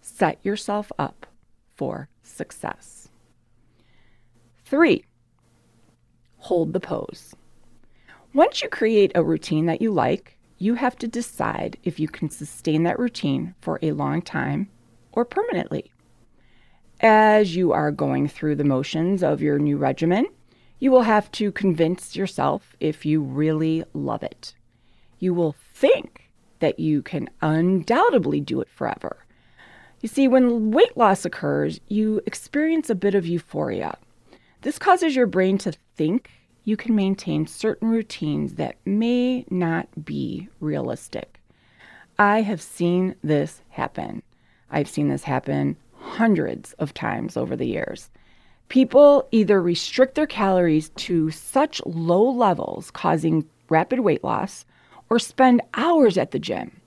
Set 0.02 0.44
yourself 0.44 0.92
up 1.00 1.26
for 1.76 2.10
success. 2.22 3.10
Three, 4.66 5.06
hold 6.38 6.74
the 6.74 6.80
pose. 6.80 7.36
Once 8.34 8.62
you 8.62 8.70
create 8.70 9.12
a 9.16 9.24
routine 9.24 9.66
that 9.66 9.82
you 9.82 9.92
like, 9.92 10.38
you 10.62 10.76
have 10.76 10.96
to 10.96 11.08
decide 11.08 11.76
if 11.84 12.00
you 12.00 12.08
can 12.08 12.30
sustain 12.30 12.84
that 12.84 13.00
routine 13.00 13.56
for 13.62 13.80
a 13.82 13.94
long 13.94 14.22
time 14.22 14.70
or 15.12 15.26
permanently. 15.26 15.92
As 17.00 17.56
you 17.56 17.72
are 17.72 17.90
going 17.90 18.28
through 18.28 18.58
the 18.58 18.64
motions 18.64 19.24
of 19.24 19.42
your 19.42 19.58
new 19.58 19.76
regimen, 19.76 20.28
you 20.78 20.92
will 20.92 21.02
have 21.02 21.32
to 21.32 21.52
convince 21.52 22.16
yourself 22.16 22.76
if 22.80 23.08
you 23.08 23.24
really 23.24 23.84
love 23.94 24.22
it. 24.22 24.54
You 25.18 25.34
will 25.34 25.56
think 25.74 26.30
that 26.60 26.80
you 26.80 27.02
can 27.02 27.28
undoubtedly 27.42 28.40
do 28.40 28.62
it 28.62 28.70
forever. 28.70 29.26
You 30.00 30.10
see, 30.10 30.28
when 30.28 30.70
weight 30.70 30.96
loss 30.96 31.26
occurs, 31.26 31.80
you 31.88 32.22
experience 32.28 32.88
a 32.88 32.96
bit 32.96 33.16
of 33.16 33.26
euphoria. 33.26 33.98
This 34.62 34.78
causes 34.78 35.16
your 35.16 35.26
brain 35.26 35.58
to 35.60 35.74
think 35.96 36.30
you 36.64 36.78
can 36.78 36.96
maintain 36.96 37.48
certain 37.48 37.90
routines 37.90 38.56
that 38.56 38.78
may 38.86 39.46
not 39.50 39.88
be 40.06 40.48
realistic. 40.60 41.40
I 42.20 42.42
have 42.42 42.62
seen 42.62 43.16
this 43.24 43.62
happen. 43.70 44.22
I've 44.70 44.90
seen 44.90 45.08
this 45.10 45.24
happen 45.24 45.76
hundreds 45.96 46.74
of 46.74 46.94
times 46.94 47.36
over 47.36 47.56
the 47.56 47.66
years. 47.66 48.10
People 48.70 49.28
either 49.32 49.62
restrict 49.62 50.16
their 50.16 50.28
calories 50.28 50.90
to 50.90 51.32
such 51.32 51.82
low 51.86 52.30
levels, 52.30 52.92
causing 52.92 53.46
rapid 53.70 54.00
weight 54.00 54.24
loss, 54.24 54.66
or 55.10 55.20
spend 55.20 55.62
hours 55.74 56.18
at 56.18 56.32
the 56.32 56.40
gym. 56.40 56.80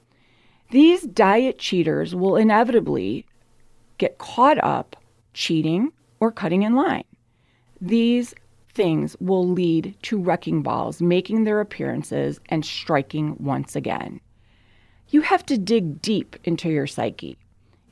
These 0.71 1.03
diet 1.03 1.59
cheaters 1.59 2.15
will 2.15 2.37
inevitably 2.37 3.27
get 3.99 4.19
caught 4.19 4.63
up 4.63 4.97
cheating 5.35 5.93
or 6.21 6.33
cutting 6.33 6.63
in 6.63 6.75
line. 6.75 7.05
These 7.81 8.35
things 8.75 9.17
will 9.21 9.49
lead 9.49 9.95
to 10.03 10.19
wrecking 10.19 10.63
balls 10.63 11.01
making 11.01 11.45
their 11.45 11.61
appearances 11.61 12.41
and 12.49 12.65
striking 12.65 13.37
once 13.39 13.77
again. 13.77 14.21
You 15.09 15.21
have 15.23 15.47
to 15.47 15.57
dig 15.57 16.03
deep 16.03 16.37
into 16.45 16.69
your 16.69 16.87
psyche. 16.87 17.39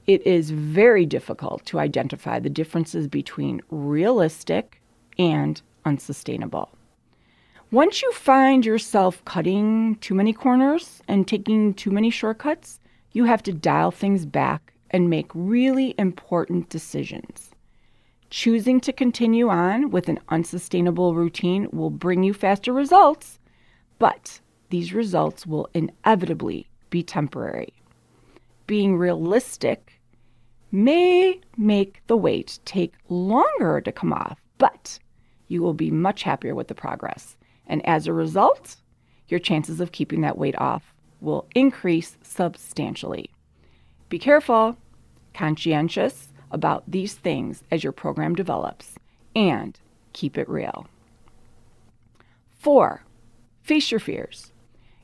It 0.06 0.26
is 0.26 0.50
very 0.50 1.06
difficult 1.06 1.64
to 1.66 1.78
identify 1.78 2.40
the 2.40 2.50
differences 2.50 3.06
between 3.06 3.62
realistic 3.70 4.82
and 5.18 5.62
unsustainable. 5.84 6.70
Once 7.70 8.02
you 8.02 8.12
find 8.12 8.66
yourself 8.66 9.24
cutting 9.24 9.96
too 10.00 10.14
many 10.14 10.32
corners 10.32 11.00
and 11.08 11.26
taking 11.26 11.72
too 11.72 11.90
many 11.90 12.10
shortcuts, 12.10 12.80
you 13.12 13.24
have 13.24 13.42
to 13.42 13.52
dial 13.52 13.90
things 13.90 14.26
back 14.26 14.74
and 14.90 15.08
make 15.08 15.30
really 15.32 15.94
important 15.96 16.68
decisions. 16.68 17.51
Choosing 18.32 18.80
to 18.80 18.94
continue 18.94 19.50
on 19.50 19.90
with 19.90 20.08
an 20.08 20.18
unsustainable 20.30 21.14
routine 21.14 21.68
will 21.70 21.90
bring 21.90 22.22
you 22.22 22.32
faster 22.32 22.72
results, 22.72 23.38
but 23.98 24.40
these 24.70 24.94
results 24.94 25.46
will 25.46 25.68
inevitably 25.74 26.66
be 26.88 27.02
temporary. 27.02 27.74
Being 28.66 28.96
realistic 28.96 30.00
may 30.70 31.42
make 31.58 32.00
the 32.06 32.16
weight 32.16 32.58
take 32.64 32.94
longer 33.10 33.82
to 33.82 33.92
come 33.92 34.14
off, 34.14 34.40
but 34.56 34.98
you 35.48 35.60
will 35.60 35.74
be 35.74 35.90
much 35.90 36.22
happier 36.22 36.54
with 36.54 36.68
the 36.68 36.74
progress. 36.74 37.36
And 37.66 37.84
as 37.86 38.06
a 38.06 38.14
result, 38.14 38.76
your 39.28 39.40
chances 39.40 39.78
of 39.78 39.92
keeping 39.92 40.22
that 40.22 40.38
weight 40.38 40.56
off 40.56 40.94
will 41.20 41.46
increase 41.54 42.16
substantially. 42.22 43.28
Be 44.08 44.18
careful, 44.18 44.78
conscientious 45.34 46.31
about 46.52 46.84
these 46.86 47.14
things 47.14 47.64
as 47.70 47.82
your 47.82 47.92
program 47.92 48.34
develops, 48.34 48.94
and 49.34 49.78
keep 50.12 50.38
it 50.38 50.48
real. 50.48 50.86
Four, 52.58 53.04
face 53.62 53.90
your 53.90 54.00
fears. 54.00 54.52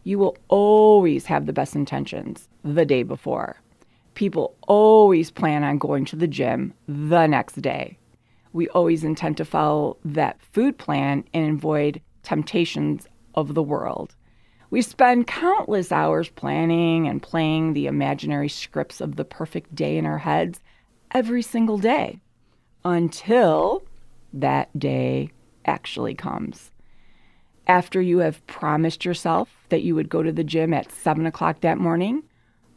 You 0.05 0.19
will 0.19 0.37
always 0.49 1.27
have 1.27 1.47
the 1.47 1.53
best 1.53 1.75
intentions 1.75 2.49
the 2.63 2.87
day 2.87 3.03
before. 3.03 3.61
People 4.15 4.55
always 4.67 5.31
plan 5.31 5.65
on 5.65 5.79
going 5.79 6.05
to 6.07 6.17
the 6.17 6.27
gym 6.27 6.75
the 6.87 7.27
next 7.27 7.61
day. 7.61 7.99
We 8.53 8.69
always 8.71 9.05
intend 9.05 9.37
to 9.37 9.45
follow 9.45 9.97
that 10.05 10.41
food 10.41 10.79
plan 10.79 11.25
and 11.35 11.57
avoid 11.57 12.01
temptations 12.23 13.07
of 13.35 13.55
the 13.55 13.63
world. 13.63 14.15
We 14.71 14.83
spend 14.83 15.27
countless 15.27 15.93
hours 15.93 16.29
planning 16.29 17.09
and 17.09 17.23
playing 17.23 17.73
the 17.73 17.87
imaginary 17.87 18.49
scripts 18.49 19.01
of 19.01 19.17
the 19.17 19.25
perfect 19.25 19.75
day 19.75 19.97
in 19.97 20.05
our 20.05 20.19
heads 20.19 20.61
every 21.13 21.43
single 21.43 21.79
day 21.79 22.21
until 22.85 23.83
that 24.33 24.77
day 24.79 25.31
actually 25.65 26.15
comes. 26.15 26.71
After 27.67 28.01
you 28.01 28.19
have 28.19 28.47
promised 28.47 29.05
yourself 29.05 29.55
that 29.69 29.83
you 29.83 29.95
would 29.95 30.09
go 30.09 30.23
to 30.23 30.33
the 30.33 30.45
gym 30.45 30.73
at 30.73 30.91
7 30.91 31.27
o'clock 31.27 31.61
that 31.61 31.79
morning, 31.79 32.23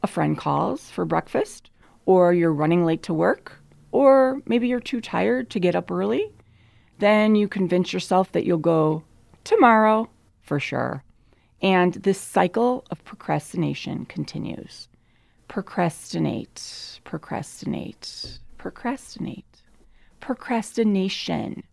a 0.03 0.07
friend 0.07 0.37
calls 0.37 0.89
for 0.89 1.05
breakfast, 1.05 1.69
or 2.05 2.33
you're 2.33 2.51
running 2.51 2.83
late 2.83 3.03
to 3.03 3.13
work, 3.13 3.61
or 3.91 4.41
maybe 4.45 4.67
you're 4.67 4.79
too 4.79 4.99
tired 4.99 5.49
to 5.49 5.59
get 5.59 5.75
up 5.75 5.91
early, 5.91 6.31
then 6.99 7.35
you 7.35 7.47
convince 7.47 7.93
yourself 7.93 8.31
that 8.31 8.45
you'll 8.45 8.57
go 8.57 9.03
tomorrow 9.43 10.09
for 10.41 10.59
sure. 10.59 11.03
And 11.61 11.93
this 11.93 12.19
cycle 12.19 12.85
of 12.89 13.03
procrastination 13.05 14.05
continues. 14.05 14.87
Procrastinate, 15.51 17.01
procrastinate, 17.03 18.39
procrastinate, 18.57 19.63
procrastination. 20.21 21.63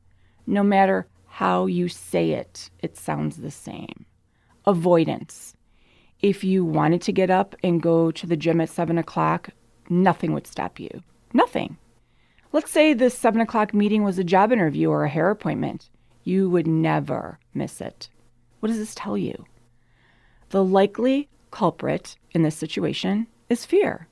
No 0.49 0.65
matter 0.65 1.07
how 1.27 1.67
you 1.67 1.87
say 1.89 2.33
it, 2.33 2.71
it 2.81 2.97
sounds 2.97 3.37
the 3.37 3.53
same. 3.53 4.05
Avoidance. 4.67 5.55
If 6.19 6.43
you 6.43 6.65
wanted 6.65 7.03
to 7.03 7.13
get 7.13 7.31
up 7.31 7.55
and 7.63 7.81
go 7.81 8.11
to 8.11 8.27
the 8.27 8.37
gym 8.37 8.61
at 8.61 8.69
seven 8.69 8.99
o'clock, 8.99 9.51
nothing 9.89 10.33
would 10.33 10.49
stop 10.49 10.81
you. 10.81 10.91
Nothing. 11.33 11.77
Let's 12.51 12.73
say 12.73 12.95
this 12.95 13.17
seven 13.17 13.41
o'clock 13.41 13.73
meeting 13.73 14.03
was 14.03 14.19
a 14.19 14.25
job 14.25 14.51
interview 14.51 14.91
or 14.91 15.05
a 15.05 15.09
hair 15.09 15.31
appointment. 15.31 15.89
You 16.25 16.51
would 16.51 16.67
never 16.67 17.39
miss 17.55 17.81
it. 17.81 18.09
What 18.59 18.71
does 18.71 18.79
this 18.79 18.97
tell 18.97 19.17
you? 19.17 19.45
The 20.49 20.65
likely 20.65 21.29
culprit 21.53 22.17
in 22.33 22.43
this 22.43 22.57
situation 22.57 23.29
is 23.49 23.65
fear. 23.65 24.09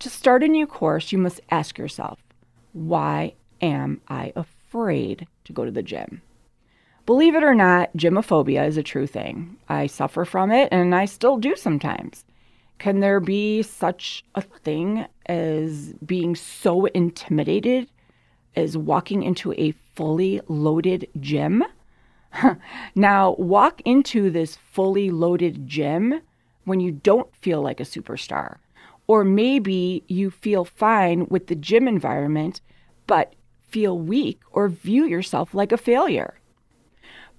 To 0.00 0.08
start 0.08 0.42
a 0.42 0.48
new 0.48 0.66
course, 0.66 1.12
you 1.12 1.18
must 1.18 1.40
ask 1.50 1.78
yourself, 1.78 2.20
why 2.72 3.34
am 3.60 4.00
I 4.08 4.32
afraid 4.34 5.26
to 5.44 5.52
go 5.52 5.64
to 5.64 5.70
the 5.70 5.82
gym? 5.82 6.22
Believe 7.06 7.34
it 7.34 7.42
or 7.42 7.54
not, 7.54 7.94
gymophobia 7.96 8.66
is 8.66 8.76
a 8.76 8.82
true 8.82 9.06
thing. 9.06 9.56
I 9.68 9.86
suffer 9.86 10.24
from 10.24 10.50
it 10.50 10.68
and 10.70 10.94
I 10.94 11.06
still 11.06 11.38
do 11.38 11.56
sometimes. 11.56 12.24
Can 12.78 13.00
there 13.00 13.20
be 13.20 13.62
such 13.62 14.24
a 14.34 14.40
thing 14.40 15.06
as 15.26 15.92
being 16.06 16.34
so 16.34 16.86
intimidated 16.86 17.90
as 18.56 18.76
walking 18.76 19.22
into 19.22 19.52
a 19.54 19.72
fully 19.94 20.40
loaded 20.48 21.08
gym? 21.20 21.64
now, 22.94 23.34
walk 23.38 23.82
into 23.84 24.30
this 24.30 24.56
fully 24.56 25.10
loaded 25.10 25.66
gym 25.66 26.22
when 26.64 26.80
you 26.80 26.92
don't 26.92 27.34
feel 27.36 27.62
like 27.62 27.80
a 27.80 27.84
superstar. 27.84 28.58
Or 29.06 29.24
maybe 29.24 30.04
you 30.08 30.30
feel 30.30 30.64
fine 30.64 31.26
with 31.28 31.48
the 31.48 31.54
gym 31.54 31.88
environment, 31.88 32.60
but 33.06 33.34
feel 33.68 33.98
weak 33.98 34.40
or 34.52 34.68
view 34.68 35.04
yourself 35.04 35.54
like 35.54 35.72
a 35.72 35.76
failure. 35.76 36.38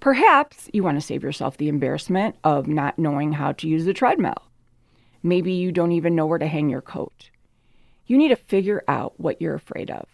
Perhaps 0.00 0.68
you 0.72 0.82
want 0.82 0.96
to 0.98 1.06
save 1.06 1.22
yourself 1.22 1.56
the 1.56 1.68
embarrassment 1.68 2.36
of 2.42 2.66
not 2.66 2.98
knowing 2.98 3.32
how 3.32 3.52
to 3.52 3.68
use 3.68 3.84
the 3.84 3.94
treadmill. 3.94 4.48
Maybe 5.22 5.52
you 5.52 5.70
don't 5.70 5.92
even 5.92 6.16
know 6.16 6.26
where 6.26 6.38
to 6.38 6.46
hang 6.46 6.68
your 6.68 6.80
coat. 6.80 7.30
You 8.06 8.18
need 8.18 8.30
to 8.30 8.36
figure 8.36 8.82
out 8.88 9.14
what 9.18 9.40
you're 9.40 9.54
afraid 9.54 9.90
of. 9.90 10.06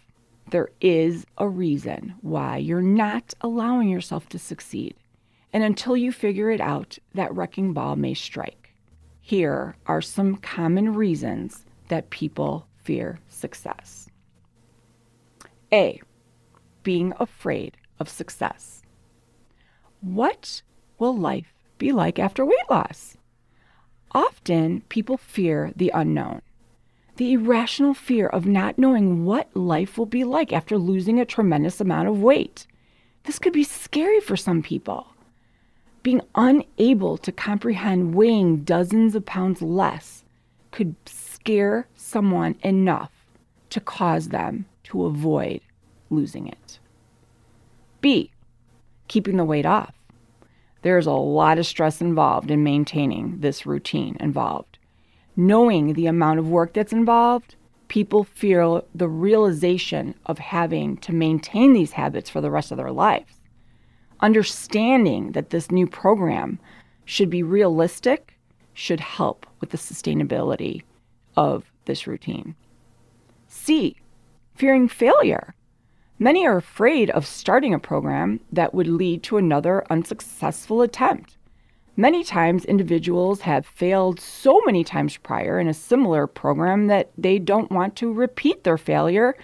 There 0.51 0.69
is 0.79 1.25
a 1.37 1.47
reason 1.47 2.15
why 2.21 2.57
you're 2.57 2.81
not 2.81 3.33
allowing 3.41 3.89
yourself 3.89 4.29
to 4.29 4.39
succeed. 4.39 4.95
And 5.51 5.63
until 5.63 5.97
you 5.97 6.11
figure 6.11 6.51
it 6.51 6.61
out, 6.61 6.97
that 7.15 7.35
wrecking 7.35 7.73
ball 7.73 7.95
may 7.95 8.13
strike. 8.13 8.58
Here 9.29 9.75
are 9.85 10.01
some 10.01 10.37
common 10.37 10.95
reasons 10.95 11.63
that 11.89 12.09
people 12.09 12.65
fear 12.81 13.19
success. 13.27 14.09
A. 15.71 16.01
Being 16.81 17.13
afraid 17.19 17.77
of 17.99 18.09
success. 18.09 18.81
What 20.01 20.63
will 20.97 21.15
life 21.15 21.53
be 21.77 21.91
like 21.91 22.17
after 22.17 22.43
weight 22.43 22.57
loss? 22.71 23.17
Often 24.13 24.81
people 24.89 25.17
fear 25.17 25.73
the 25.75 25.91
unknown 25.93 26.41
the 27.17 27.33
irrational 27.33 27.93
fear 27.93 28.25
of 28.25 28.47
not 28.47 28.79
knowing 28.79 29.25
what 29.25 29.55
life 29.55 29.95
will 29.95 30.07
be 30.07 30.23
like 30.23 30.51
after 30.51 30.75
losing 30.75 31.19
a 31.19 31.25
tremendous 31.25 31.79
amount 31.79 32.07
of 32.07 32.19
weight. 32.19 32.65
This 33.25 33.37
could 33.37 33.53
be 33.53 33.63
scary 33.63 34.21
for 34.21 34.35
some 34.35 34.63
people. 34.63 35.08
Being 36.03 36.21
unable 36.35 37.17
to 37.17 37.31
comprehend 37.31 38.15
weighing 38.15 38.63
dozens 38.63 39.15
of 39.15 39.25
pounds 39.25 39.61
less 39.61 40.23
could 40.71 40.95
scare 41.05 41.87
someone 41.95 42.55
enough 42.61 43.11
to 43.69 43.79
cause 43.79 44.29
them 44.29 44.65
to 44.83 45.05
avoid 45.05 45.61
losing 46.09 46.47
it. 46.47 46.79
B. 48.01 48.31
Keeping 49.07 49.37
the 49.37 49.43
weight 49.43 49.65
off. 49.65 49.93
There's 50.81 51.07
a 51.07 51.11
lot 51.11 51.59
of 51.59 51.65
stress 51.65 51.99
involved 52.01 52.49
in 52.49 52.63
maintaining 52.63 53.41
this 53.41 53.65
routine 53.65 54.15
involved 54.19 54.79
knowing 55.39 55.93
the 55.93 56.05
amount 56.05 56.37
of 56.37 56.49
work 56.49 56.73
that's 56.73 56.91
involved, 56.91 57.55
people 57.87 58.25
feel 58.25 58.85
the 58.93 59.07
realization 59.07 60.13
of 60.25 60.37
having 60.37 60.97
to 60.97 61.13
maintain 61.13 61.71
these 61.73 61.93
habits 61.93 62.29
for 62.29 62.41
the 62.41 62.51
rest 62.51 62.71
of 62.71 62.77
their 62.77 62.91
lives. 62.91 63.38
Understanding 64.21 65.31
that 65.31 65.49
this 65.49 65.71
new 65.71 65.87
program 65.87 66.59
should 67.05 67.29
be 67.29 67.43
realistic 67.43 68.37
should 68.73 68.99
help 68.99 69.45
with 69.59 69.69
the 69.71 69.77
sustainability 69.77 70.83
of 71.35 71.71
this 71.85 72.05
routine. 72.07 72.55
C, 73.47 73.95
fearing 74.55 74.87
failure. 74.87 75.55
Many 76.17 76.45
are 76.45 76.57
afraid 76.57 77.09
of 77.11 77.25
starting 77.25 77.73
a 77.73 77.79
program 77.79 78.41
that 78.51 78.73
would 78.73 78.87
lead 78.87 79.23
to 79.23 79.37
another 79.37 79.85
unsuccessful 79.89 80.81
attempt. 80.81 81.37
Many 81.95 82.23
times, 82.23 82.63
individuals 82.63 83.41
have 83.41 83.65
failed 83.65 84.21
so 84.21 84.61
many 84.65 84.85
times 84.85 85.17
prior 85.17 85.59
in 85.59 85.67
a 85.67 85.73
similar 85.73 86.27
program 86.27 86.87
that 86.87 87.09
they 87.17 87.39
don't 87.39 87.71
want 87.71 87.97
to 87.97 88.13
repeat 88.13 88.63
their 88.63 88.77
failure 88.77 89.35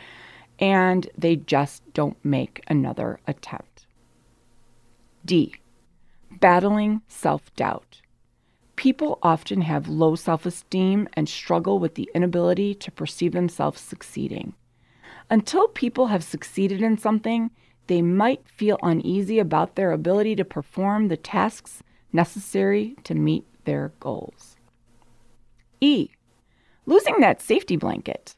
and 0.58 1.10
they 1.18 1.36
just 1.36 1.82
don't 1.94 2.16
make 2.24 2.64
another 2.68 3.20
attempt. 3.28 3.75
D. 5.26 5.56
Battling 6.40 7.02
self 7.08 7.54
doubt. 7.56 8.02
People 8.76 9.18
often 9.24 9.62
have 9.62 9.88
low 9.88 10.16
self 10.16 10.46
esteem 10.46 11.10
and 11.14 11.28
struggle 11.28 11.80
with 11.80 11.96
the 11.96 12.10
inability 12.14 12.76
to 12.76 12.92
perceive 12.92 13.32
themselves 13.32 13.82
succeeding. 13.82 14.54
Until 15.30 15.68
people 15.68 16.08
have 16.08 16.24
succeeded 16.24 16.82
in 16.84 17.00
something, 17.00 17.50
they 17.88 18.04
might 18.04 18.48
feel 18.48 18.78
uneasy 18.84 19.40
about 19.40 19.76
their 19.76 19.92
ability 19.92 20.36
to 20.36 20.46
perform 20.46 21.08
the 21.08 21.18
tasks 21.18 21.82
necessary 22.14 22.96
to 23.04 23.16
meet 23.16 23.46
their 23.66 23.94
goals. 24.00 24.56
E. 25.82 26.10
Losing 26.86 27.20
that 27.20 27.42
safety 27.42 27.78
blanket. 27.78 28.36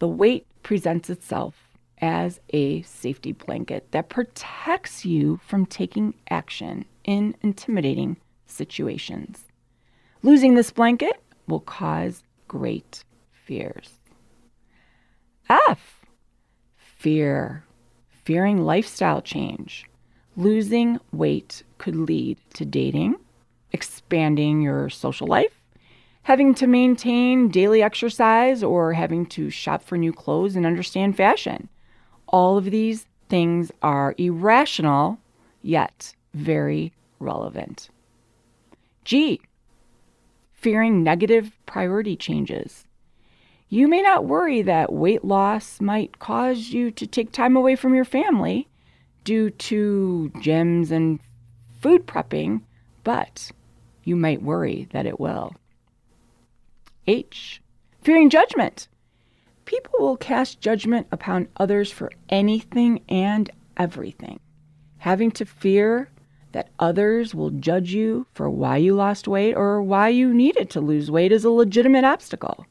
The 0.00 0.08
weight 0.08 0.46
presents 0.62 1.08
itself 1.08 1.69
as 2.00 2.40
a 2.50 2.82
safety 2.82 3.32
blanket 3.32 3.90
that 3.92 4.08
protects 4.08 5.04
you 5.04 5.40
from 5.46 5.66
taking 5.66 6.14
action 6.30 6.84
in 7.04 7.34
intimidating 7.42 8.16
situations. 8.46 9.44
Losing 10.22 10.54
this 10.54 10.70
blanket 10.70 11.22
will 11.46 11.60
cause 11.60 12.22
great 12.48 13.04
fears. 13.32 13.94
F. 15.48 16.06
Fear. 16.76 17.64
Fearing 18.24 18.64
lifestyle 18.64 19.22
change. 19.22 19.86
Losing 20.36 21.00
weight 21.12 21.64
could 21.78 21.96
lead 21.96 22.38
to 22.54 22.64
dating, 22.64 23.16
expanding 23.72 24.62
your 24.62 24.88
social 24.88 25.26
life, 25.26 25.60
having 26.22 26.54
to 26.54 26.66
maintain 26.66 27.48
daily 27.48 27.82
exercise, 27.82 28.62
or 28.62 28.92
having 28.92 29.26
to 29.26 29.50
shop 29.50 29.82
for 29.82 29.98
new 29.98 30.12
clothes 30.12 30.54
and 30.54 30.64
understand 30.66 31.16
fashion. 31.16 31.68
All 32.30 32.56
of 32.56 32.66
these 32.66 33.06
things 33.28 33.72
are 33.82 34.14
irrational, 34.16 35.18
yet 35.62 36.14
very 36.32 36.92
relevant. 37.18 37.90
G. 39.04 39.40
Fearing 40.52 41.02
negative 41.02 41.52
priority 41.66 42.16
changes. 42.16 42.84
You 43.68 43.88
may 43.88 44.02
not 44.02 44.24
worry 44.26 44.62
that 44.62 44.92
weight 44.92 45.24
loss 45.24 45.80
might 45.80 46.18
cause 46.18 46.70
you 46.70 46.90
to 46.92 47.06
take 47.06 47.32
time 47.32 47.56
away 47.56 47.76
from 47.76 47.94
your 47.94 48.04
family 48.04 48.68
due 49.24 49.50
to 49.50 50.30
gyms 50.36 50.90
and 50.90 51.20
food 51.80 52.06
prepping, 52.06 52.62
but 53.04 53.50
you 54.04 54.16
might 54.16 54.42
worry 54.42 54.88
that 54.92 55.06
it 55.06 55.20
will. 55.20 55.54
H. 57.06 57.60
Fearing 58.02 58.30
judgment. 58.30 58.88
People 59.70 60.00
will 60.00 60.16
cast 60.16 60.60
judgment 60.60 61.06
upon 61.12 61.46
others 61.56 61.92
for 61.92 62.10
anything 62.28 63.04
and 63.08 63.48
everything. 63.76 64.40
Having 64.98 65.30
to 65.30 65.46
fear 65.46 66.10
that 66.50 66.70
others 66.80 67.36
will 67.36 67.50
judge 67.50 67.92
you 67.92 68.26
for 68.34 68.50
why 68.50 68.78
you 68.78 68.96
lost 68.96 69.28
weight 69.28 69.54
or 69.54 69.80
why 69.80 70.08
you 70.08 70.34
needed 70.34 70.70
to 70.70 70.80
lose 70.80 71.08
weight 71.08 71.30
is 71.30 71.44
a 71.44 71.50
legitimate 71.50 72.02
obstacle. 72.02 72.66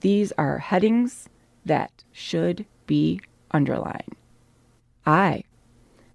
These 0.00 0.32
are 0.38 0.56
headings 0.56 1.28
that 1.66 2.02
should 2.12 2.64
be 2.86 3.20
underlined. 3.50 4.16
I. 5.04 5.44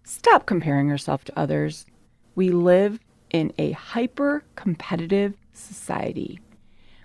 Stop 0.03 0.47
comparing 0.47 0.89
yourself 0.89 1.23
to 1.25 1.39
others. 1.39 1.85
We 2.33 2.49
live 2.49 2.99
in 3.29 3.53
a 3.59 3.73
hyper 3.73 4.43
competitive 4.55 5.35
society. 5.53 6.39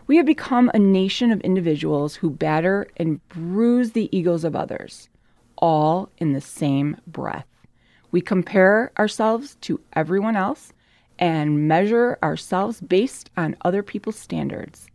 We 0.07 0.17
have 0.19 0.27
become 0.27 0.71
a 0.75 0.79
nation 0.79 1.31
of 1.31 1.41
individuals 1.41 2.17
who 2.17 2.29
batter 2.29 2.89
and 2.99 3.27
bruise 3.29 3.93
the 3.93 4.15
egos 4.17 4.45
of 4.45 4.55
others, 4.55 5.09
all 5.57 6.11
in 6.19 6.33
the 6.33 6.43
same 6.43 6.99
breath. 7.07 7.47
We 8.11 8.21
compare 8.21 8.93
ourselves 8.99 9.57
to 9.63 9.81
everyone 9.95 10.37
else 10.37 10.75
and 11.19 11.67
measure 11.67 12.19
ourselves 12.23 12.83
based 12.83 13.31
on 13.37 13.57
other 13.63 13.83
people's 13.83 14.19
standards. 14.19 14.89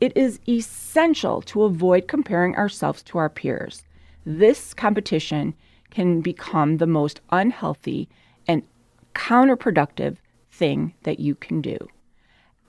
It 0.00 0.16
is 0.16 0.40
essential 0.48 1.42
to 1.42 1.62
avoid 1.62 2.08
comparing 2.08 2.56
ourselves 2.56 3.02
to 3.04 3.18
our 3.18 3.30
peers. 3.30 3.84
This 4.24 4.74
competition 4.74 5.54
can 5.90 6.20
become 6.20 6.78
the 6.78 6.86
most 6.88 7.20
unhealthy 7.30 8.08
and 8.48 8.62
counterproductive 9.14 10.16
thing 10.50 10.92
that 11.04 11.20
you 11.20 11.36
can 11.36 11.60
do. 11.60 11.78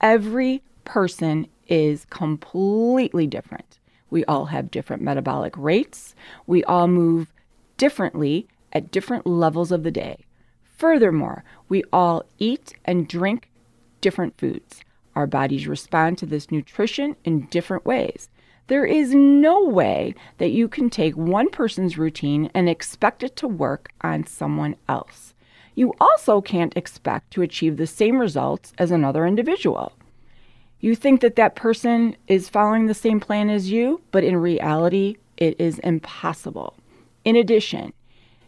Every 0.00 0.62
person 0.88 1.46
is 1.68 2.06
completely 2.06 3.26
different. 3.26 3.78
We 4.10 4.24
all 4.24 4.46
have 4.46 4.70
different 4.70 5.02
metabolic 5.02 5.54
rates. 5.56 6.14
We 6.46 6.64
all 6.64 6.88
move 6.88 7.32
differently 7.76 8.48
at 8.72 8.90
different 8.90 9.26
levels 9.26 9.70
of 9.70 9.82
the 9.82 9.90
day. 9.90 10.24
Furthermore, 10.64 11.44
we 11.68 11.84
all 11.92 12.24
eat 12.38 12.72
and 12.86 13.06
drink 13.06 13.50
different 14.00 14.38
foods. 14.38 14.80
Our 15.14 15.26
bodies 15.26 15.68
respond 15.68 16.16
to 16.18 16.26
this 16.26 16.50
nutrition 16.50 17.16
in 17.22 17.46
different 17.46 17.84
ways. 17.84 18.30
There 18.68 18.86
is 18.86 19.14
no 19.14 19.64
way 19.64 20.14
that 20.38 20.52
you 20.52 20.68
can 20.68 20.88
take 20.88 21.16
one 21.16 21.50
person's 21.50 21.98
routine 21.98 22.50
and 22.54 22.68
expect 22.68 23.22
it 23.22 23.36
to 23.36 23.48
work 23.48 23.90
on 24.00 24.26
someone 24.26 24.76
else. 24.88 25.34
You 25.74 25.92
also 26.00 26.40
can't 26.40 26.76
expect 26.76 27.30
to 27.32 27.42
achieve 27.42 27.76
the 27.76 27.86
same 27.86 28.18
results 28.18 28.72
as 28.78 28.90
another 28.90 29.26
individual. 29.26 29.92
You 30.80 30.94
think 30.94 31.20
that 31.22 31.36
that 31.36 31.56
person 31.56 32.16
is 32.28 32.48
following 32.48 32.86
the 32.86 32.94
same 32.94 33.18
plan 33.18 33.50
as 33.50 33.70
you, 33.70 34.00
but 34.12 34.22
in 34.22 34.36
reality, 34.36 35.16
it 35.36 35.60
is 35.60 35.78
impossible. 35.80 36.74
In 37.24 37.34
addition 37.34 37.92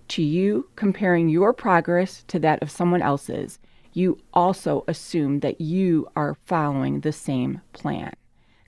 to 0.08 0.22
you 0.22 0.68
comparing 0.76 1.28
your 1.28 1.52
progress 1.52 2.24
to 2.28 2.38
that 2.40 2.62
of 2.62 2.70
someone 2.70 3.02
else's, 3.02 3.58
you 3.92 4.18
also 4.32 4.84
assume 4.86 5.40
that 5.40 5.60
you 5.60 6.06
are 6.14 6.36
following 6.46 7.00
the 7.00 7.12
same 7.12 7.60
plan. 7.72 8.12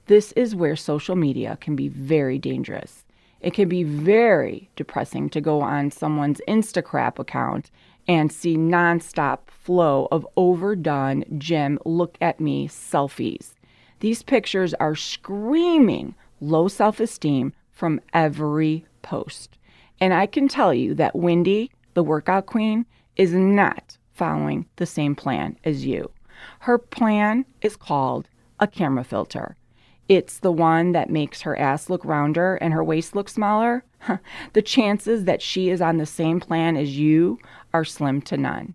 This 0.07 0.33
is 0.33 0.57
where 0.57 0.75
social 0.75 1.14
media 1.14 1.57
can 1.61 1.77
be 1.77 1.88
very 1.88 2.38
dangerous. 2.38 3.05
It 3.40 3.55
can 3.55 3.68
be 3.68 3.85
very 3.85 4.70
depressing 4.77 5.31
to 5.31 5.40
go 5.40 5.61
on 5.61 5.90
someone's 5.90 6.40
Instacrap 6.48 7.18
account 7.18 7.70
and 8.09 8.33
see 8.33 8.57
nonstop 8.57 9.49
flow 9.49 10.09
of 10.11 10.27
overdone 10.37 11.25
gym 11.38 11.79
look 11.85 12.17
at 12.21 12.41
me 12.41 12.69
selfies. 12.69 13.55
These 14.01 14.23
pictures 14.23 14.75
are 14.75 14.97
screaming 14.97 16.15
low 16.41 16.69
self 16.69 17.01
esteem 17.01 17.53
from 17.71 18.01
every 18.12 18.85
post. 19.03 19.57
And 20.01 20.12
I 20.12 20.27
can 20.27 20.49
tell 20.49 20.75
you 20.75 20.95
that 20.95 21.15
Wendy, 21.15 21.71
the 21.95 22.03
workout 22.03 22.47
queen, 22.47 22.87
is 23.17 23.33
not 23.33 23.99
following 24.12 24.67
the 24.77 24.87
same 24.87 25.15
plan 25.15 25.57
as 25.65 25.85
you. 25.87 26.11
Her 26.61 26.79
plan 26.79 27.45
is 27.61 27.77
called 27.77 28.29
a 28.59 28.67
camera 28.67 29.05
filter. 29.05 29.57
It's 30.09 30.41
the 30.41 30.53
one 30.53 30.93
that 30.93 31.11
makes 31.11 31.43
her 31.43 31.59
ass 31.59 31.88
look 31.88 32.05
rounder 32.05 32.57
and 32.57 32.73
her 32.73 32.83
waist 32.83 33.15
look 33.15 33.29
smaller. 33.29 33.85
the 34.53 34.62
chances 34.62 35.25
that 35.25 35.41
she 35.41 35.71
is 35.71 35.81
on 35.81 35.97
the 35.99 36.07
same 36.07 36.41
plan 36.41 36.77
as 36.77 36.99
you 36.99 37.38
are 37.72 37.85
slim 37.85 38.22
to 38.22 38.37
none. 38.37 38.74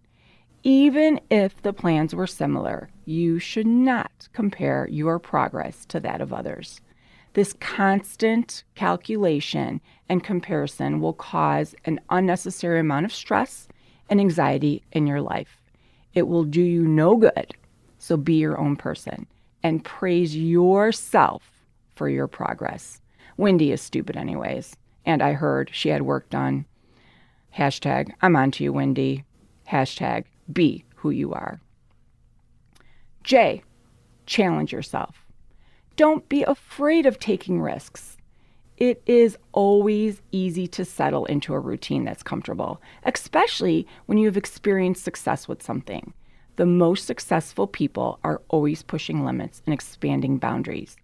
Even 0.64 1.20
if 1.30 1.62
the 1.62 1.74
plans 1.74 2.14
were 2.14 2.28
similar, 2.28 2.90
you 3.06 3.40
should 3.40 3.68
not 3.68 4.28
compare 4.34 4.88
your 4.92 5.20
progress 5.20 5.86
to 5.86 6.00
that 6.00 6.20
of 6.20 6.34
others. 6.34 6.82
This 7.34 7.54
constant 7.54 8.64
calculation 8.76 9.80
and 10.10 10.24
comparison 10.24 11.00
will 11.00 11.14
cause 11.14 11.76
an 11.86 12.00
unnecessary 12.10 12.80
amount 12.80 13.06
of 13.06 13.14
stress 13.14 13.68
and 14.10 14.20
anxiety 14.20 14.84
in 14.92 15.06
your 15.06 15.22
life. 15.22 15.62
It 16.14 16.28
will 16.28 16.44
do 16.44 16.62
you 16.62 16.88
no 16.88 17.16
good. 17.16 17.54
So 18.00 18.18
be 18.18 18.36
your 18.36 18.58
own 18.58 18.76
person 18.76 19.28
and 19.64 19.84
praise 19.84 20.36
yourself 20.36 21.44
for 21.96 22.10
your 22.10 22.28
progress. 22.28 23.02
Wendy 23.38 23.72
is 23.72 23.82
stupid, 23.82 24.18
anyways. 24.18 24.76
And 25.06 25.22
I 25.22 25.34
heard 25.34 25.70
she 25.72 25.90
had 25.90 26.02
work 26.02 26.30
done. 26.30 26.66
Hashtag, 27.58 28.12
I'm 28.22 28.36
on 28.36 28.52
to 28.52 28.64
you, 28.64 28.72
Wendy. 28.72 29.24
Hashtag, 29.70 30.26
be 30.52 30.86
who 30.96 31.10
you 31.10 31.34
are. 31.34 31.60
J, 33.24 33.64
challenge 34.26 34.72
yourself. 34.72 35.26
Don't 35.96 36.30
be 36.30 36.44
afraid 36.44 37.06
of 37.06 37.20
taking 37.20 37.62
risks 37.62 38.18
it 38.78 39.02
is 39.08 39.40
always 39.54 40.22
easy 40.32 40.68
to 40.68 40.86
settle 40.86 41.26
into 41.26 41.54
a 41.54 41.60
routine 41.60 42.06
that's 42.06 42.22
comfortable, 42.22 42.80
especially 43.04 43.88
when 44.06 44.20
you've 44.20 44.38
experienced 44.38 45.04
success 45.04 45.48
with 45.48 45.64
something. 45.64 46.14
The 46.58 46.68
most 46.68 47.06
successful 47.06 47.66
people 47.66 48.20
are 48.24 48.42
always 48.50 48.84
pushing 48.84 49.26
limits 49.26 49.64
and 49.66 49.74
expanding 49.74 50.38
boundaries. 50.38 50.96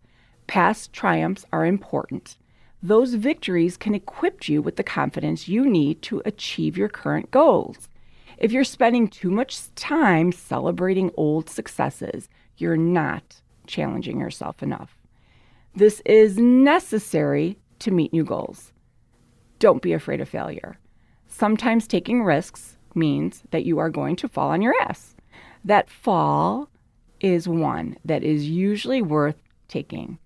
Past 0.45 0.93
triumphs 0.93 1.45
are 1.51 1.65
important. 1.65 2.37
Those 2.85 3.13
victories 3.13 3.77
can 3.77 3.95
equip 3.95 4.49
you 4.49 4.61
with 4.61 4.75
the 4.75 4.83
confidence 4.83 5.47
you 5.47 5.65
need 5.65 6.01
to 6.01 6.21
achieve 6.25 6.77
your 6.77 6.89
current 6.89 7.31
goals. 7.31 7.87
If 8.37 8.51
you're 8.51 8.65
spending 8.65 9.07
too 9.07 9.31
much 9.31 9.73
time 9.75 10.33
celebrating 10.33 11.09
old 11.15 11.49
successes, 11.49 12.27
you're 12.57 12.75
not 12.75 13.41
challenging 13.67 14.19
yourself 14.19 14.61
enough. 14.61 14.97
This 15.73 16.01
is 16.05 16.37
necessary 16.37 17.57
to 17.79 17.89
meet 17.89 18.11
new 18.11 18.25
goals. 18.25 18.73
Don't 19.59 19.81
be 19.81 19.93
afraid 19.93 20.19
of 20.19 20.27
failure. 20.27 20.77
Sometimes 21.25 21.87
taking 21.87 22.21
risks 22.21 22.77
means 22.95 23.43
that 23.51 23.63
you 23.63 23.79
are 23.79 23.89
going 23.89 24.17
to 24.17 24.27
fall 24.27 24.49
on 24.49 24.61
your 24.61 24.75
ass. 24.81 25.15
That 25.63 25.89
fall 25.89 26.67
is 27.21 27.47
one 27.47 27.95
that 28.03 28.23
is 28.25 28.49
usually 28.49 29.01
worth 29.01 29.41
taking. 29.69 30.19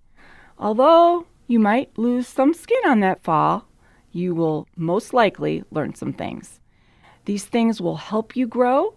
Although 0.58 1.28
you 1.48 1.60
might 1.60 1.98
lose 1.98 2.28
some 2.28 2.54
skin 2.54 2.82
on 2.86 3.00
that 3.00 3.24
fall, 3.24 3.68
you 4.12 4.36
will 4.36 4.68
most 4.76 5.14
likely 5.14 5.64
learn 5.72 5.96
some 5.96 6.14
things. 6.14 6.60
These 7.26 7.46
things 7.46 7.82
will 7.82 7.98
help 7.98 8.36
you 8.36 8.48
grow 8.48 8.94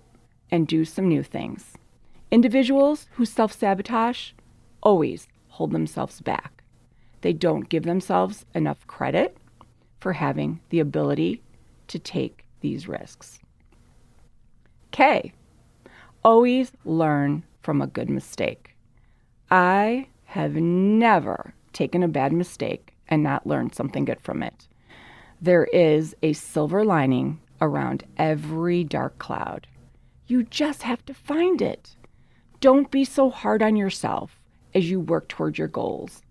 and 0.50 0.66
do 0.66 0.84
some 0.84 1.08
new 1.08 1.22
things. 1.22 1.76
Individuals 2.30 3.06
who 3.12 3.24
self 3.24 3.52
sabotage 3.52 4.32
always 4.82 5.28
hold 5.48 5.72
themselves 5.72 6.20
back. 6.20 6.62
They 7.22 7.32
don't 7.32 7.68
give 7.68 7.84
themselves 7.84 8.46
enough 8.54 8.86
credit 8.86 9.36
for 10.00 10.14
having 10.14 10.60
the 10.70 10.80
ability 10.80 11.42
to 11.88 11.98
take 11.98 12.44
these 12.60 12.88
risks. 12.88 13.40
K, 14.90 15.32
always 16.24 16.72
learn 16.84 17.44
from 17.62 17.82
a 17.82 17.86
good 17.86 18.08
mistake. 18.08 18.76
I 19.50 20.08
have 20.24 20.54
never 20.54 21.54
taken 21.72 22.02
a 22.02 22.08
bad 22.08 22.32
mistake 22.32 22.94
and 23.08 23.22
not 23.22 23.46
learned 23.46 23.74
something 23.74 24.04
good 24.04 24.20
from 24.20 24.42
it. 24.42 24.68
There 25.40 25.64
is 25.64 26.14
a 26.22 26.32
silver 26.32 26.84
lining 26.84 27.40
around 27.60 28.04
every 28.16 28.84
dark 28.84 29.18
cloud. 29.18 29.66
You 30.26 30.42
just 30.44 30.82
have 30.82 31.04
to 31.06 31.14
find 31.14 31.60
it. 31.60 31.96
Don't 32.60 32.90
be 32.90 33.04
so 33.04 33.30
hard 33.30 33.62
on 33.62 33.76
yourself 33.76 34.38
as 34.74 34.90
you 34.90 35.00
work 35.00 35.28
toward 35.28 35.58
your 35.58 35.68
goals. 35.68 36.22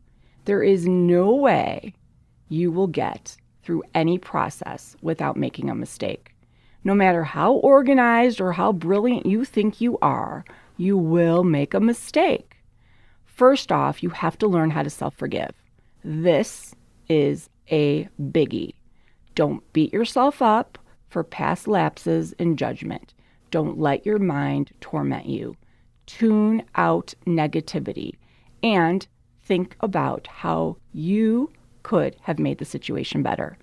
There 0.45 0.63
is 0.63 0.87
no 0.87 1.35
way 1.35 1.93
you 2.47 2.71
will 2.71 2.87
get 2.87 3.35
through 3.63 3.83
any 3.93 4.17
process 4.17 4.95
without 5.01 5.37
making 5.37 5.69
a 5.69 5.75
mistake. 5.75 6.33
No 6.83 6.95
matter 6.95 7.23
how 7.23 7.53
organized 7.53 8.39
or 8.39 8.53
how 8.53 8.71
brilliant 8.71 9.25
you 9.25 9.43
think 9.43 9.81
you 9.81 9.97
are, 10.01 10.45
you 10.77 10.97
will 10.97 11.43
make 11.43 11.73
a 11.73 11.79
mistake. 11.79 12.48
First 13.39 13.71
off, 13.71 14.03
you 14.03 14.09
have 14.09 14.37
to 14.39 14.47
learn 14.47 14.69
how 14.69 14.83
to 14.83 14.89
self 14.89 15.15
forgive. 15.15 15.51
This 16.03 16.75
is 17.07 17.49
a 17.71 18.09
biggie. 18.21 18.73
Don't 19.33 19.63
beat 19.71 19.93
yourself 19.93 20.41
up 20.41 20.77
for 21.07 21.23
past 21.23 21.65
lapses 21.65 22.33
in 22.33 22.57
judgment. 22.57 23.13
Don't 23.49 23.79
let 23.79 24.05
your 24.05 24.19
mind 24.19 24.71
torment 24.81 25.25
you. 25.25 25.55
Tune 26.05 26.63
out 26.75 27.13
negativity 27.25 28.11
and 28.61 29.07
think 29.43 29.77
about 29.79 30.27
how 30.27 30.75
you 30.91 31.49
could 31.83 32.17
have 32.19 32.39
made 32.39 32.57
the 32.57 32.65
situation 32.65 33.23
better. 33.23 33.57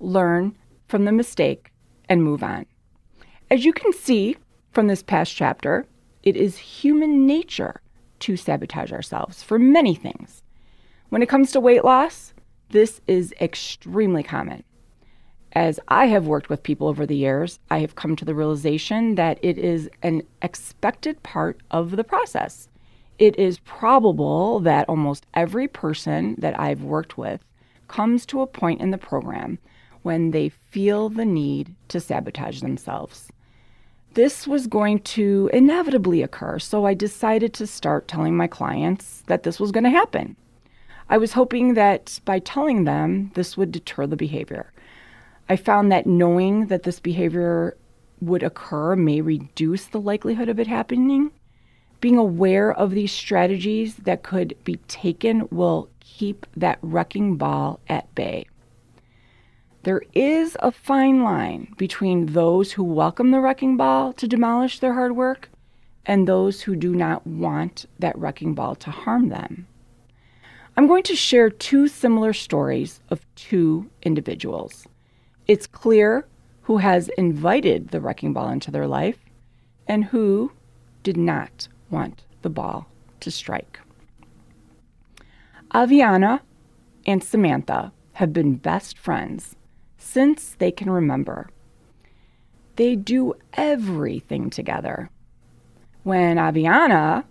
Learn 0.00 0.56
from 0.88 1.04
the 1.04 1.12
mistake 1.12 1.70
and 2.08 2.24
move 2.24 2.42
on. 2.42 2.64
As 3.50 3.62
you 3.62 3.74
can 3.74 3.92
see 3.92 4.38
from 4.72 4.86
this 4.86 5.02
past 5.02 5.36
chapter, 5.36 5.84
it 6.22 6.34
is 6.34 6.56
human 6.56 7.26
nature 7.26 7.82
to 8.20 8.36
sabotage 8.36 8.92
ourselves 8.92 9.42
for 9.42 9.58
many 9.58 9.94
things. 9.94 10.42
When 11.08 11.22
it 11.22 11.28
comes 11.28 11.52
to 11.52 11.60
weight 11.60 11.84
loss, 11.84 12.34
this 12.70 13.00
is 13.06 13.32
extremely 13.40 14.22
common. 14.22 14.64
As 15.52 15.80
I 15.88 16.06
have 16.06 16.26
worked 16.26 16.50
with 16.50 16.62
people 16.62 16.88
over 16.88 17.06
the 17.06 17.16
years, 17.16 17.58
I 17.70 17.78
have 17.78 17.94
come 17.94 18.16
to 18.16 18.24
the 18.24 18.34
realization 18.34 19.14
that 19.14 19.38
it 19.40 19.56
is 19.56 19.88
an 20.02 20.22
expected 20.42 21.22
part 21.22 21.60
of 21.70 21.92
the 21.92 22.04
process. 22.04 22.68
It 23.18 23.38
is 23.38 23.60
probable 23.60 24.60
that 24.60 24.88
almost 24.88 25.26
every 25.32 25.68
person 25.68 26.34
that 26.38 26.58
I've 26.60 26.82
worked 26.82 27.16
with 27.16 27.40
comes 27.88 28.26
to 28.26 28.42
a 28.42 28.46
point 28.46 28.82
in 28.82 28.90
the 28.90 28.98
program 28.98 29.58
when 30.02 30.30
they 30.32 30.50
feel 30.50 31.08
the 31.08 31.24
need 31.24 31.74
to 31.88 32.00
sabotage 32.00 32.60
themselves. 32.60 33.30
This 34.16 34.46
was 34.46 34.66
going 34.66 35.00
to 35.00 35.50
inevitably 35.52 36.22
occur, 36.22 36.58
so 36.58 36.86
I 36.86 36.94
decided 36.94 37.52
to 37.52 37.66
start 37.66 38.08
telling 38.08 38.34
my 38.34 38.46
clients 38.46 39.22
that 39.26 39.42
this 39.42 39.60
was 39.60 39.70
going 39.70 39.84
to 39.84 39.90
happen. 39.90 40.36
I 41.10 41.18
was 41.18 41.34
hoping 41.34 41.74
that 41.74 42.18
by 42.24 42.38
telling 42.38 42.84
them, 42.84 43.30
this 43.34 43.58
would 43.58 43.70
deter 43.70 44.06
the 44.06 44.16
behavior. 44.16 44.72
I 45.50 45.56
found 45.56 45.92
that 45.92 46.06
knowing 46.06 46.68
that 46.68 46.84
this 46.84 46.98
behavior 46.98 47.76
would 48.22 48.42
occur 48.42 48.96
may 48.96 49.20
reduce 49.20 49.84
the 49.84 50.00
likelihood 50.00 50.48
of 50.48 50.58
it 50.58 50.66
happening. 50.66 51.30
Being 52.00 52.16
aware 52.16 52.72
of 52.72 52.92
these 52.92 53.12
strategies 53.12 53.96
that 53.96 54.22
could 54.22 54.56
be 54.64 54.76
taken 54.88 55.46
will 55.50 55.90
keep 56.00 56.46
that 56.56 56.78
wrecking 56.80 57.36
ball 57.36 57.80
at 57.86 58.14
bay. 58.14 58.46
There 59.86 60.02
is 60.14 60.56
a 60.58 60.72
fine 60.72 61.22
line 61.22 61.72
between 61.76 62.26
those 62.26 62.72
who 62.72 62.82
welcome 62.82 63.30
the 63.30 63.38
wrecking 63.38 63.76
ball 63.76 64.12
to 64.14 64.26
demolish 64.26 64.80
their 64.80 64.94
hard 64.94 65.14
work 65.14 65.48
and 66.04 66.26
those 66.26 66.62
who 66.62 66.74
do 66.74 66.92
not 66.92 67.24
want 67.24 67.86
that 68.00 68.18
wrecking 68.18 68.52
ball 68.52 68.74
to 68.74 68.90
harm 68.90 69.28
them. 69.28 69.68
I'm 70.76 70.88
going 70.88 71.04
to 71.04 71.14
share 71.14 71.50
two 71.50 71.86
similar 71.86 72.32
stories 72.32 73.00
of 73.10 73.24
two 73.36 73.88
individuals. 74.02 74.88
It's 75.46 75.68
clear 75.68 76.26
who 76.62 76.78
has 76.78 77.08
invited 77.10 77.90
the 77.90 78.00
wrecking 78.00 78.32
ball 78.32 78.48
into 78.48 78.72
their 78.72 78.88
life 78.88 79.20
and 79.86 80.06
who 80.06 80.50
did 81.04 81.16
not 81.16 81.68
want 81.90 82.24
the 82.42 82.50
ball 82.50 82.88
to 83.20 83.30
strike. 83.30 83.78
Aviana 85.72 86.40
and 87.06 87.22
Samantha 87.22 87.92
have 88.14 88.32
been 88.32 88.56
best 88.56 88.98
friends 88.98 89.54
since 90.06 90.54
they 90.58 90.70
can 90.70 90.88
remember. 90.88 91.48
They 92.76 92.94
do 92.94 93.34
everything 93.54 94.50
together. 94.50 95.10
When 96.04 96.36
Aviana 96.36 97.24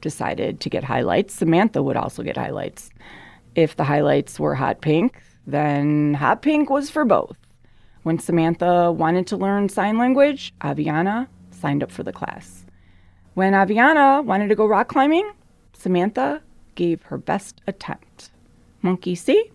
decided 0.00 0.60
to 0.60 0.70
get 0.70 0.84
highlights, 0.84 1.34
Samantha 1.34 1.82
would 1.82 1.96
also 1.96 2.22
get 2.22 2.36
highlights. 2.36 2.90
If 3.54 3.76
the 3.76 3.84
highlights 3.84 4.40
were 4.40 4.54
hot 4.54 4.80
pink, 4.80 5.20
then 5.46 6.14
hot 6.14 6.42
pink 6.42 6.70
was 6.70 6.90
for 6.90 7.04
both. 7.04 7.36
When 8.02 8.18
Samantha 8.18 8.92
wanted 8.92 9.26
to 9.28 9.36
learn 9.36 9.68
sign 9.68 9.98
language, 9.98 10.54
Aviana 10.60 11.28
signed 11.50 11.82
up 11.82 11.90
for 11.90 12.02
the 12.02 12.12
class. 12.12 12.64
When 13.34 13.52
Aviana 13.52 14.24
wanted 14.24 14.48
to 14.48 14.54
go 14.54 14.66
rock 14.66 14.88
climbing, 14.88 15.30
Samantha 15.74 16.40
gave 16.76 17.02
her 17.02 17.18
best 17.18 17.60
attempt. 17.66 18.30
Monkey 18.80 19.14
see, 19.14 19.50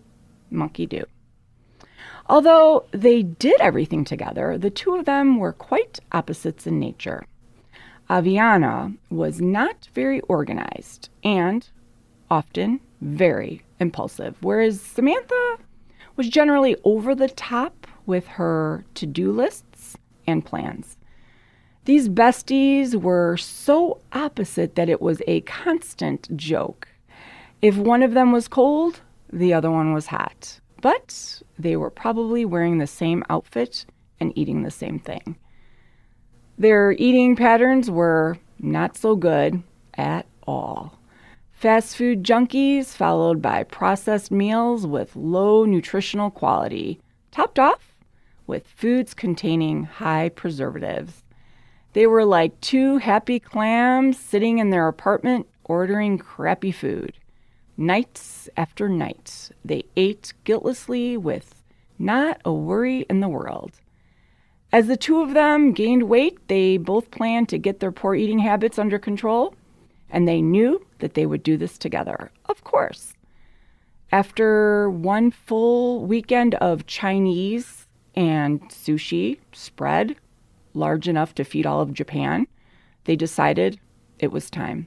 monkey 0.50 0.86
do. 0.86 1.04
Although 2.26 2.84
they 2.92 3.22
did 3.22 3.60
everything 3.60 4.04
together, 4.04 4.56
the 4.56 4.70
two 4.70 4.94
of 4.94 5.04
them 5.04 5.38
were 5.38 5.52
quite 5.52 6.00
opposites 6.12 6.66
in 6.66 6.78
nature. 6.78 7.24
Aviana 8.08 8.96
was 9.10 9.40
not 9.40 9.88
very 9.94 10.20
organized 10.22 11.08
and 11.24 11.68
often 12.30 12.80
very 13.00 13.62
impulsive, 13.80 14.36
whereas 14.40 14.80
Samantha 14.80 15.58
was 16.16 16.28
generally 16.28 16.76
over 16.84 17.14
the 17.14 17.28
top 17.28 17.86
with 18.06 18.26
her 18.26 18.84
to 18.94 19.06
do 19.06 19.32
lists 19.32 19.96
and 20.26 20.44
plans. 20.44 20.96
These 21.84 22.08
besties 22.08 22.94
were 22.94 23.36
so 23.36 24.00
opposite 24.12 24.76
that 24.76 24.88
it 24.88 25.02
was 25.02 25.20
a 25.26 25.40
constant 25.42 26.36
joke. 26.36 26.88
If 27.60 27.76
one 27.76 28.02
of 28.02 28.14
them 28.14 28.30
was 28.30 28.46
cold, 28.46 29.00
the 29.32 29.52
other 29.52 29.70
one 29.70 29.92
was 29.92 30.06
hot. 30.06 30.60
But 30.82 31.42
they 31.58 31.76
were 31.76 31.90
probably 31.90 32.44
wearing 32.44 32.76
the 32.76 32.86
same 32.86 33.24
outfit 33.30 33.86
and 34.20 34.36
eating 34.36 34.62
the 34.62 34.70
same 34.70 34.98
thing. 34.98 35.38
Their 36.58 36.92
eating 36.92 37.34
patterns 37.36 37.90
were 37.90 38.36
not 38.58 38.96
so 38.96 39.16
good 39.16 39.62
at 39.94 40.26
all. 40.46 40.98
Fast 41.52 41.96
food 41.96 42.24
junkies, 42.24 42.96
followed 42.96 43.40
by 43.40 43.62
processed 43.62 44.32
meals 44.32 44.86
with 44.86 45.14
low 45.14 45.64
nutritional 45.64 46.30
quality, 46.30 47.00
topped 47.30 47.60
off 47.60 47.94
with 48.48 48.66
foods 48.66 49.14
containing 49.14 49.84
high 49.84 50.28
preservatives. 50.30 51.22
They 51.92 52.08
were 52.08 52.24
like 52.24 52.60
two 52.60 52.98
happy 52.98 53.38
clams 53.38 54.18
sitting 54.18 54.58
in 54.58 54.70
their 54.70 54.88
apartment 54.88 55.46
ordering 55.64 56.18
crappy 56.18 56.72
food. 56.72 57.12
Nights 57.82 58.48
after 58.56 58.88
night, 58.88 59.50
they 59.64 59.82
ate 59.96 60.34
guiltlessly 60.44 61.16
with 61.16 61.64
not 61.98 62.40
a 62.44 62.52
worry 62.52 63.04
in 63.10 63.18
the 63.18 63.28
world. 63.28 63.80
As 64.72 64.86
the 64.86 64.96
two 64.96 65.20
of 65.20 65.34
them 65.34 65.72
gained 65.72 66.04
weight, 66.04 66.38
they 66.46 66.76
both 66.76 67.10
planned 67.10 67.48
to 67.48 67.58
get 67.58 67.80
their 67.80 67.90
poor 67.90 68.14
eating 68.14 68.38
habits 68.38 68.78
under 68.78 69.00
control, 69.00 69.56
and 70.10 70.28
they 70.28 70.40
knew 70.40 70.86
that 71.00 71.14
they 71.14 71.26
would 71.26 71.42
do 71.42 71.56
this 71.56 71.76
together, 71.76 72.30
of 72.44 72.62
course. 72.62 73.14
After 74.12 74.88
one 74.88 75.32
full 75.32 76.06
weekend 76.06 76.54
of 76.54 76.86
Chinese 76.86 77.88
and 78.14 78.60
sushi 78.70 79.40
spread, 79.50 80.14
large 80.72 81.08
enough 81.08 81.34
to 81.34 81.42
feed 81.42 81.66
all 81.66 81.80
of 81.80 81.92
Japan, 81.92 82.46
they 83.06 83.16
decided 83.16 83.80
it 84.20 84.30
was 84.30 84.50
time. 84.50 84.86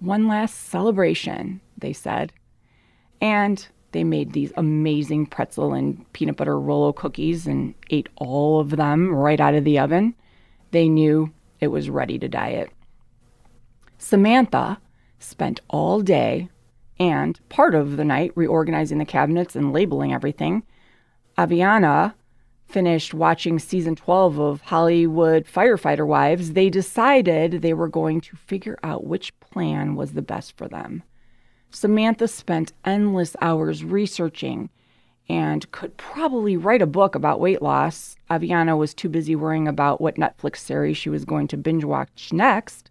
One 0.00 0.26
last 0.26 0.54
celebration, 0.54 1.60
they 1.84 1.92
said. 1.92 2.32
And 3.20 3.66
they 3.92 4.02
made 4.02 4.32
these 4.32 4.52
amazing 4.56 5.26
pretzel 5.26 5.74
and 5.74 6.10
peanut 6.14 6.36
butter 6.36 6.58
Rolo 6.58 6.92
cookies 6.92 7.46
and 7.46 7.74
ate 7.90 8.08
all 8.16 8.58
of 8.58 8.70
them 8.70 9.14
right 9.14 9.38
out 9.38 9.54
of 9.54 9.64
the 9.64 9.78
oven. 9.78 10.14
They 10.70 10.88
knew 10.88 11.32
it 11.60 11.68
was 11.68 11.90
ready 11.90 12.18
to 12.18 12.28
diet. 12.28 12.70
Samantha 13.98 14.80
spent 15.18 15.60
all 15.68 16.00
day 16.00 16.48
and 16.98 17.38
part 17.48 17.74
of 17.74 17.96
the 17.96 18.04
night 18.04 18.32
reorganizing 18.34 18.98
the 18.98 19.04
cabinets 19.04 19.54
and 19.54 19.72
labeling 19.72 20.12
everything. 20.12 20.62
Aviana 21.36 22.14
finished 22.66 23.14
watching 23.14 23.58
season 23.58 23.94
12 23.94 24.38
of 24.38 24.60
Hollywood 24.62 25.44
Firefighter 25.46 26.06
Wives. 26.06 26.52
They 26.52 26.70
decided 26.70 27.62
they 27.62 27.74
were 27.74 27.88
going 27.88 28.20
to 28.22 28.36
figure 28.36 28.78
out 28.82 29.06
which 29.06 29.38
plan 29.40 29.94
was 29.94 30.12
the 30.12 30.22
best 30.22 30.56
for 30.56 30.66
them. 30.66 31.02
Samantha 31.74 32.28
spent 32.28 32.72
endless 32.84 33.34
hours 33.40 33.82
researching 33.84 34.70
and 35.28 35.70
could 35.72 35.96
probably 35.96 36.56
write 36.56 36.82
a 36.82 36.86
book 36.86 37.16
about 37.16 37.40
weight 37.40 37.60
loss. 37.60 38.16
Aviana 38.30 38.76
was 38.76 38.94
too 38.94 39.08
busy 39.08 39.34
worrying 39.34 39.66
about 39.66 40.00
what 40.00 40.14
Netflix 40.14 40.58
series 40.58 40.96
she 40.96 41.08
was 41.10 41.24
going 41.24 41.48
to 41.48 41.56
binge 41.56 41.82
watch 41.84 42.32
next. 42.32 42.90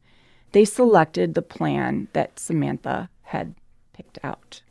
They 0.51 0.65
selected 0.65 1.33
the 1.33 1.41
plan 1.41 2.09
that 2.11 2.37
Samantha 2.37 3.09
had 3.21 3.55
picked 3.93 4.19
out. 4.21 4.61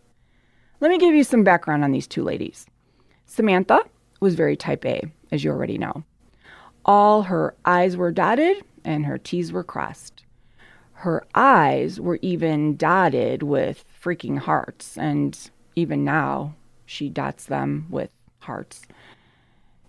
Let 0.80 0.90
me 0.90 0.98
give 0.98 1.14
you 1.14 1.24
some 1.24 1.42
background 1.42 1.82
on 1.82 1.92
these 1.92 2.06
two 2.06 2.22
ladies. 2.22 2.66
Samantha 3.24 3.80
was 4.20 4.34
very 4.34 4.56
type 4.56 4.84
A, 4.84 5.10
as 5.30 5.42
you 5.42 5.50
already 5.50 5.78
know. 5.78 6.04
All 6.84 7.22
her 7.22 7.54
I's 7.64 7.96
were 7.96 8.12
dotted 8.12 8.62
and 8.84 9.06
her 9.06 9.16
T's 9.16 9.52
were 9.52 9.64
crossed. 9.64 10.24
Her 10.92 11.24
eyes 11.34 11.98
were 11.98 12.18
even 12.20 12.76
dotted 12.76 13.42
with 13.42 13.84
freaking 14.02 14.38
hearts, 14.38 14.98
and 14.98 15.50
even 15.76 16.04
now 16.04 16.54
she 16.84 17.08
dots 17.08 17.46
them 17.46 17.86
with 17.88 18.10
hearts. 18.40 18.82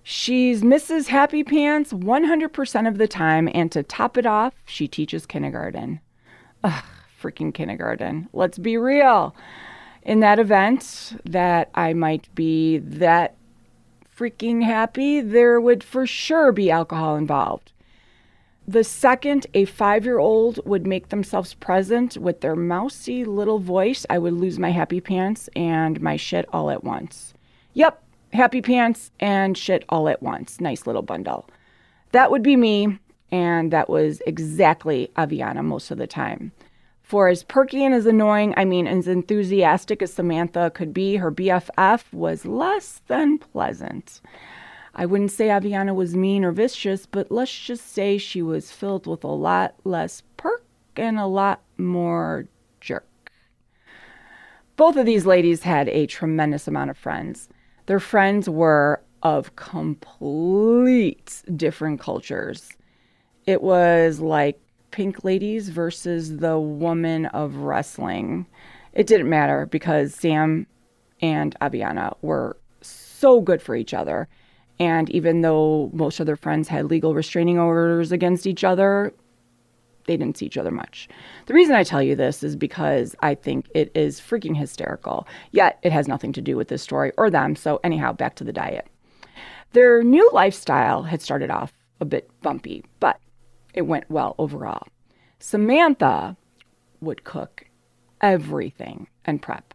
She's 0.03 0.61
Mrs. 0.61 1.07
Happy 1.07 1.43
Pants 1.43 1.93
100% 1.93 2.87
of 2.87 2.97
the 2.97 3.07
time, 3.07 3.49
and 3.53 3.71
to 3.71 3.83
top 3.83 4.17
it 4.17 4.25
off, 4.25 4.53
she 4.65 4.87
teaches 4.87 5.25
kindergarten. 5.25 5.99
Ugh, 6.63 6.83
freaking 7.21 7.53
kindergarten. 7.53 8.27
Let's 8.33 8.57
be 8.57 8.77
real. 8.77 9.35
In 10.03 10.19
that 10.19 10.39
event, 10.39 11.19
that 11.25 11.69
I 11.73 11.93
might 11.93 12.33
be 12.35 12.77
that 12.77 13.35
freaking 14.15 14.63
happy, 14.63 15.21
there 15.21 15.59
would 15.59 15.83
for 15.83 16.05
sure 16.05 16.51
be 16.51 16.69
alcohol 16.69 17.15
involved. 17.15 17.72
The 18.67 18.83
second 18.83 19.47
a 19.53 19.65
five 19.65 20.05
year 20.05 20.19
old 20.19 20.59
would 20.65 20.87
make 20.87 21.09
themselves 21.09 21.53
present 21.53 22.17
with 22.17 22.39
their 22.39 22.55
mousy 22.55 23.25
little 23.25 23.59
voice, 23.59 24.05
I 24.09 24.17
would 24.17 24.33
lose 24.33 24.57
my 24.57 24.71
happy 24.71 25.01
pants 25.01 25.49
and 25.53 25.99
my 26.01 26.15
shit 26.15 26.45
all 26.53 26.69
at 26.69 26.83
once. 26.83 27.33
Yep, 27.73 28.01
happy 28.31 28.61
pants 28.61 29.11
and 29.19 29.57
shit 29.57 29.83
all 29.89 30.07
at 30.07 30.23
once. 30.23 30.61
Nice 30.61 30.87
little 30.87 31.01
bundle. 31.01 31.49
That 32.13 32.31
would 32.31 32.43
be 32.43 32.55
me, 32.55 32.99
and 33.31 33.71
that 33.71 33.89
was 33.89 34.21
exactly 34.25 35.11
Aviana 35.17 35.63
most 35.63 35.91
of 35.91 35.97
the 35.97 36.07
time. 36.07 36.53
For 37.01 37.27
as 37.27 37.43
perky 37.43 37.83
and 37.83 37.93
as 37.93 38.05
annoying, 38.05 38.53
I 38.55 38.63
mean, 38.63 38.87
as 38.87 39.09
enthusiastic 39.09 40.01
as 40.01 40.13
Samantha 40.13 40.71
could 40.73 40.93
be, 40.93 41.17
her 41.17 41.31
BFF 41.31 42.13
was 42.13 42.45
less 42.45 43.01
than 43.07 43.39
pleasant. 43.39 44.21
I 44.95 45.05
wouldn't 45.05 45.31
say 45.31 45.47
Aviana 45.47 45.95
was 45.95 46.15
mean 46.15 46.43
or 46.43 46.51
vicious, 46.51 47.05
but 47.05 47.31
let's 47.31 47.57
just 47.57 47.91
say 47.91 48.17
she 48.17 48.41
was 48.41 48.71
filled 48.71 49.07
with 49.07 49.23
a 49.23 49.27
lot 49.27 49.75
less 49.83 50.21
perk 50.37 50.63
and 50.95 51.17
a 51.17 51.25
lot 51.25 51.61
more 51.77 52.45
jerk. 52.79 53.31
Both 54.75 54.95
of 54.95 55.05
these 55.05 55.25
ladies 55.25 55.63
had 55.63 55.89
a 55.89 56.05
tremendous 56.05 56.67
amount 56.67 56.91
of 56.91 56.97
friends. 56.97 57.49
Their 57.87 57.99
friends 57.99 58.47
were 58.47 59.01
of 59.23 59.55
complete 59.55 61.41
different 61.55 61.99
cultures. 61.99 62.69
It 63.45 63.61
was 63.63 64.19
like 64.19 64.59
Pink 64.91 65.23
Ladies 65.23 65.69
versus 65.69 66.37
the 66.37 66.59
Woman 66.59 67.25
of 67.27 67.55
Wrestling. 67.55 68.45
It 68.93 69.07
didn't 69.07 69.29
matter 69.29 69.65
because 69.65 70.13
Sam 70.13 70.67
and 71.21 71.55
Aviana 71.61 72.15
were 72.21 72.57
so 72.81 73.41
good 73.41 73.61
for 73.61 73.75
each 73.75 73.93
other. 73.93 74.27
And 74.79 75.09
even 75.11 75.41
though 75.41 75.89
most 75.93 76.19
of 76.19 76.25
their 76.25 76.35
friends 76.35 76.67
had 76.67 76.85
legal 76.85 77.13
restraining 77.13 77.59
orders 77.59 78.11
against 78.11 78.47
each 78.47 78.63
other, 78.63 79.13
they 80.05 80.17
didn't 80.17 80.37
see 80.37 80.45
each 80.45 80.57
other 80.57 80.71
much. 80.71 81.07
The 81.45 81.53
reason 81.53 81.75
I 81.75 81.83
tell 81.83 82.01
you 82.01 82.15
this 82.15 82.43
is 82.43 82.55
because 82.55 83.15
I 83.21 83.35
think 83.35 83.69
it 83.73 83.91
is 83.95 84.19
freaking 84.19 84.57
hysterical, 84.57 85.27
yet 85.51 85.79
it 85.83 85.91
has 85.91 86.07
nothing 86.07 86.33
to 86.33 86.41
do 86.41 86.57
with 86.57 86.67
this 86.67 86.81
story 86.81 87.11
or 87.17 87.29
them. 87.29 87.55
So, 87.55 87.79
anyhow, 87.83 88.13
back 88.13 88.35
to 88.35 88.43
the 88.43 88.53
diet. 88.53 88.87
Their 89.71 90.03
new 90.03 90.29
lifestyle 90.33 91.03
had 91.03 91.21
started 91.21 91.49
off 91.49 91.73
a 91.99 92.05
bit 92.05 92.29
bumpy, 92.41 92.83
but 92.99 93.19
it 93.73 93.83
went 93.83 94.09
well 94.09 94.35
overall. 94.37 94.87
Samantha 95.39 96.37
would 97.01 97.23
cook 97.23 97.65
everything 98.21 99.07
and 99.25 99.41
prep. 99.41 99.73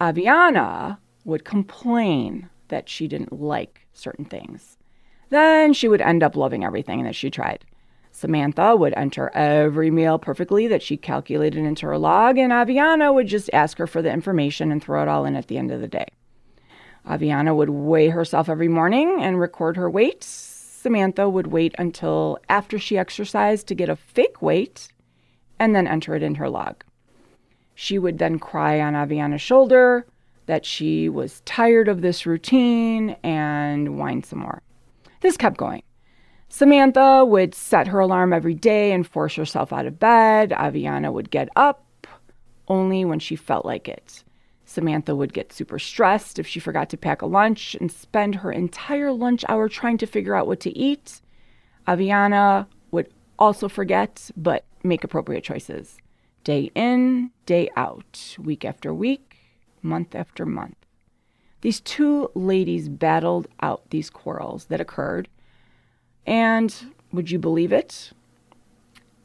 Aviana 0.00 0.98
would 1.24 1.44
complain 1.44 2.48
that 2.68 2.88
she 2.88 3.08
didn't 3.08 3.32
like 3.32 3.86
certain 3.98 4.24
things. 4.24 4.78
Then 5.30 5.72
she 5.72 5.88
would 5.88 6.00
end 6.00 6.22
up 6.22 6.36
loving 6.36 6.64
everything 6.64 7.04
that 7.04 7.14
she 7.14 7.30
tried. 7.30 7.64
Samantha 8.10 8.74
would 8.74 8.94
enter 8.96 9.30
every 9.34 9.90
meal 9.90 10.18
perfectly 10.18 10.66
that 10.66 10.82
she 10.82 10.96
calculated 10.96 11.64
into 11.64 11.86
her 11.86 11.98
log, 11.98 12.38
and 12.38 12.52
Aviana 12.52 13.14
would 13.14 13.28
just 13.28 13.50
ask 13.52 13.78
her 13.78 13.86
for 13.86 14.02
the 14.02 14.12
information 14.12 14.72
and 14.72 14.82
throw 14.82 15.02
it 15.02 15.08
all 15.08 15.24
in 15.24 15.36
at 15.36 15.46
the 15.46 15.58
end 15.58 15.70
of 15.70 15.80
the 15.80 15.88
day. 15.88 16.06
Aviana 17.06 17.54
would 17.54 17.70
weigh 17.70 18.08
herself 18.08 18.48
every 18.48 18.68
morning 18.68 19.18
and 19.20 19.38
record 19.38 19.76
her 19.76 19.88
weight. 19.88 20.24
Samantha 20.24 21.28
would 21.28 21.48
wait 21.48 21.74
until 21.78 22.38
after 22.48 22.78
she 22.78 22.98
exercised 22.98 23.66
to 23.68 23.74
get 23.74 23.88
a 23.88 23.96
fake 23.96 24.42
weight 24.42 24.88
and 25.58 25.74
then 25.74 25.86
enter 25.86 26.14
it 26.14 26.22
in 26.22 26.36
her 26.36 26.48
log. 26.48 26.84
She 27.74 27.98
would 27.98 28.18
then 28.18 28.38
cry 28.38 28.80
on 28.80 28.94
Aviana's 28.94 29.42
shoulder 29.42 30.06
that 30.48 30.64
she 30.64 31.10
was 31.10 31.42
tired 31.42 31.88
of 31.88 32.00
this 32.00 32.24
routine 32.24 33.10
and 33.22 33.98
whine 33.98 34.22
some 34.22 34.38
more. 34.38 34.62
This 35.20 35.36
kept 35.36 35.58
going. 35.58 35.82
Samantha 36.48 37.22
would 37.22 37.54
set 37.54 37.86
her 37.86 38.00
alarm 38.00 38.32
every 38.32 38.54
day 38.54 38.92
and 38.92 39.06
force 39.06 39.34
herself 39.34 39.74
out 39.74 39.84
of 39.84 39.98
bed. 39.98 40.50
Aviana 40.50 41.12
would 41.12 41.30
get 41.30 41.50
up 41.54 42.06
only 42.66 43.04
when 43.04 43.18
she 43.18 43.36
felt 43.36 43.66
like 43.66 43.88
it. 43.88 44.24
Samantha 44.64 45.14
would 45.14 45.34
get 45.34 45.52
super 45.52 45.78
stressed 45.78 46.38
if 46.38 46.46
she 46.46 46.60
forgot 46.60 46.88
to 46.90 46.96
pack 46.96 47.20
a 47.20 47.26
lunch 47.26 47.74
and 47.74 47.92
spend 47.92 48.36
her 48.36 48.50
entire 48.50 49.12
lunch 49.12 49.44
hour 49.50 49.68
trying 49.68 49.98
to 49.98 50.06
figure 50.06 50.34
out 50.34 50.46
what 50.46 50.60
to 50.60 50.76
eat. 50.76 51.20
Aviana 51.86 52.66
would 52.90 53.12
also 53.38 53.68
forget, 53.68 54.30
but 54.34 54.64
make 54.82 55.04
appropriate 55.04 55.44
choices. 55.44 55.98
Day 56.42 56.70
in, 56.74 57.32
day 57.44 57.68
out, 57.76 58.36
week 58.38 58.64
after 58.64 58.94
week, 58.94 59.27
month 59.82 60.14
after 60.14 60.44
month. 60.46 60.76
These 61.60 61.80
two 61.80 62.30
ladies 62.34 62.88
battled 62.88 63.48
out 63.60 63.90
these 63.90 64.10
quarrels 64.10 64.66
that 64.66 64.80
occurred 64.80 65.28
and 66.26 66.92
would 67.10 67.30
you 67.30 67.38
believe 67.38 67.72
it? 67.72 68.12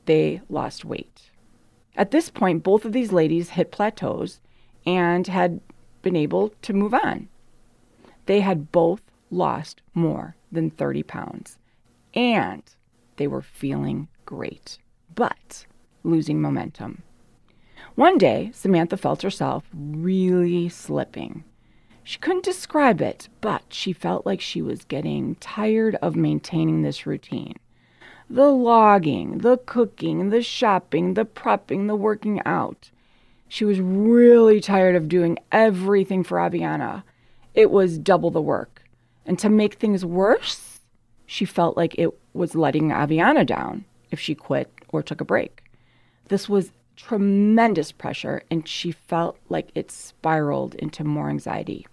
They 0.05 0.41
lost 0.49 0.85
weight. 0.85 1.31
At 1.95 2.11
this 2.11 2.29
point, 2.29 2.63
both 2.63 2.85
of 2.85 2.93
these 2.93 3.11
ladies 3.11 3.49
hit 3.49 3.71
plateaus 3.71 4.39
and 4.85 5.27
had 5.27 5.59
been 6.01 6.15
able 6.15 6.53
to 6.61 6.73
move 6.73 6.93
on. 6.93 7.27
They 8.25 8.39
had 8.39 8.71
both 8.71 9.01
lost 9.29 9.81
more 9.93 10.35
than 10.51 10.69
30 10.69 11.03
pounds 11.03 11.57
and 12.13 12.63
they 13.17 13.27
were 13.27 13.41
feeling 13.41 14.07
great, 14.25 14.77
but 15.13 15.65
losing 16.03 16.41
momentum. 16.41 17.03
One 17.95 18.17
day, 18.17 18.51
Samantha 18.53 18.97
felt 18.97 19.21
herself 19.21 19.63
really 19.73 20.69
slipping. 20.69 21.43
She 22.03 22.19
couldn't 22.19 22.43
describe 22.43 23.01
it, 23.01 23.29
but 23.39 23.63
she 23.69 23.93
felt 23.93 24.25
like 24.25 24.41
she 24.41 24.61
was 24.61 24.83
getting 24.83 25.35
tired 25.35 25.95
of 26.01 26.15
maintaining 26.15 26.81
this 26.81 27.05
routine. 27.05 27.55
The 28.29 28.49
logging, 28.49 29.39
the 29.39 29.57
cooking, 29.57 30.29
the 30.29 30.41
shopping, 30.41 31.13
the 31.13 31.25
prepping, 31.25 31.87
the 31.87 31.95
working 31.95 32.41
out. 32.45 32.89
She 33.47 33.63
was 33.63 33.79
really 33.79 34.59
tired 34.59 34.95
of 34.95 35.07
doing 35.07 35.37
everything 35.51 36.23
for 36.23 36.39
Aviana. 36.39 37.03
It 37.53 37.69
was 37.69 37.99
double 37.99 38.31
the 38.31 38.41
work. 38.41 38.81
And 39.25 39.37
to 39.39 39.49
make 39.49 39.75
things 39.75 40.03
worse, 40.03 40.79
she 41.25 41.45
felt 41.45 41.77
like 41.77 41.95
it 41.97 42.09
was 42.33 42.55
letting 42.55 42.89
Aviana 42.89 43.45
down 43.45 43.85
if 44.11 44.19
she 44.19 44.35
quit 44.35 44.71
or 44.89 45.03
took 45.03 45.21
a 45.21 45.25
break. 45.25 45.63
This 46.27 46.49
was 46.49 46.71
tremendous 47.07 47.91
pressure, 47.91 48.43
and 48.49 48.67
she 48.67 48.91
felt 48.91 49.37
like 49.49 49.69
it 49.75 49.91
spiraled 49.91 50.75
into 50.75 51.03
more 51.03 51.29
anxiety. 51.29 51.85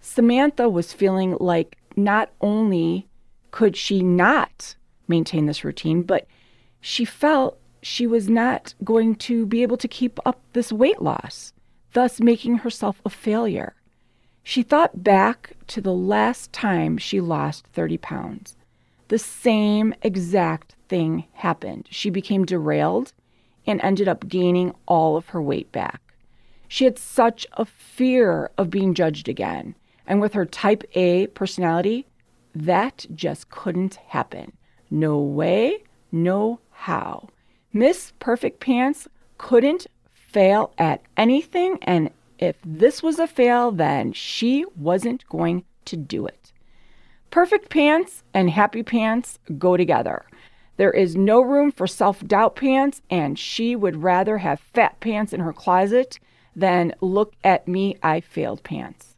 Samantha 0.00 0.68
was 0.68 0.92
feeling 0.92 1.36
like 1.40 1.78
not 1.96 2.30
only 2.40 3.08
could 3.50 3.76
she 3.76 4.02
not 4.02 4.74
maintain 5.08 5.46
this 5.46 5.64
routine, 5.64 6.02
but 6.02 6.26
she 6.80 7.04
felt 7.04 7.58
she 7.82 8.06
was 8.06 8.28
not 8.28 8.74
going 8.84 9.14
to 9.14 9.46
be 9.46 9.62
able 9.62 9.76
to 9.76 9.88
keep 9.88 10.18
up 10.26 10.40
this 10.52 10.72
weight 10.72 11.00
loss, 11.00 11.52
thus 11.92 12.20
making 12.20 12.58
herself 12.58 13.00
a 13.04 13.10
failure. 13.10 13.74
She 14.42 14.62
thought 14.62 15.04
back 15.04 15.52
to 15.68 15.80
the 15.80 15.94
last 15.94 16.52
time 16.52 16.98
she 16.98 17.20
lost 17.20 17.66
30 17.72 17.98
pounds. 17.98 18.56
The 19.08 19.18
same 19.18 19.94
exact 20.02 20.74
thing 20.88 21.24
happened. 21.34 21.86
She 21.90 22.10
became 22.10 22.44
derailed 22.44 23.12
and 23.66 23.80
ended 23.82 24.08
up 24.08 24.28
gaining 24.28 24.74
all 24.86 25.16
of 25.16 25.28
her 25.28 25.42
weight 25.42 25.70
back. 25.72 26.00
She 26.68 26.84
had 26.84 26.98
such 26.98 27.46
a 27.52 27.64
fear 27.64 28.50
of 28.56 28.70
being 28.70 28.94
judged 28.94 29.28
again 29.28 29.74
and 30.06 30.20
with 30.20 30.34
her 30.34 30.46
type 30.46 30.84
A 30.94 31.26
personality, 31.28 32.06
that 32.54 33.06
just 33.14 33.50
couldn't 33.50 33.96
happen. 34.08 34.52
No 34.90 35.18
way, 35.18 35.84
no 36.10 36.60
how. 36.70 37.28
Miss 37.72 38.12
Perfect 38.18 38.60
Pants 38.60 39.08
couldn't 39.38 39.86
fail 40.10 40.72
at 40.76 41.02
anything, 41.16 41.78
and 41.82 42.10
if 42.38 42.56
this 42.64 43.02
was 43.02 43.18
a 43.18 43.26
fail, 43.26 43.70
then 43.70 44.12
she 44.12 44.64
wasn't 44.76 45.26
going 45.28 45.64
to 45.84 45.96
do 45.96 46.26
it. 46.26 46.52
Perfect 47.30 47.70
pants 47.70 48.24
and 48.34 48.50
happy 48.50 48.82
pants 48.82 49.38
go 49.56 49.76
together. 49.76 50.26
There 50.82 50.90
is 50.90 51.14
no 51.14 51.40
room 51.40 51.70
for 51.70 51.86
self 51.86 52.26
doubt 52.26 52.56
pants, 52.56 53.02
and 53.08 53.38
she 53.38 53.76
would 53.76 54.02
rather 54.02 54.38
have 54.38 54.58
fat 54.58 54.98
pants 54.98 55.32
in 55.32 55.38
her 55.38 55.52
closet 55.52 56.18
than 56.56 56.92
look 57.00 57.34
at 57.44 57.68
me, 57.68 57.98
I 58.02 58.18
failed 58.18 58.64
pants. 58.64 59.14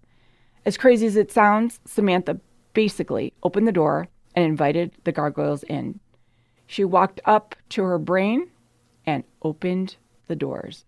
As 0.66 0.76
crazy 0.76 1.06
as 1.06 1.16
it 1.16 1.32
sounds, 1.32 1.80
Samantha 1.86 2.38
basically 2.74 3.32
opened 3.42 3.66
the 3.66 3.72
door 3.72 4.08
and 4.34 4.44
invited 4.44 4.92
the 5.04 5.12
gargoyles 5.12 5.62
in. 5.62 6.00
She 6.66 6.84
walked 6.84 7.22
up 7.24 7.56
to 7.70 7.82
her 7.82 7.98
brain 7.98 8.50
and 9.06 9.24
opened 9.40 9.96
the 10.26 10.36
doors. 10.36 10.84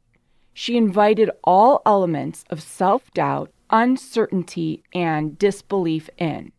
She 0.52 0.76
invited 0.76 1.30
all 1.42 1.80
elements 1.86 2.44
of 2.50 2.60
self 2.60 3.10
doubt, 3.12 3.50
uncertainty, 3.70 4.82
and 4.92 5.38
disbelief 5.38 6.10
in. 6.18 6.52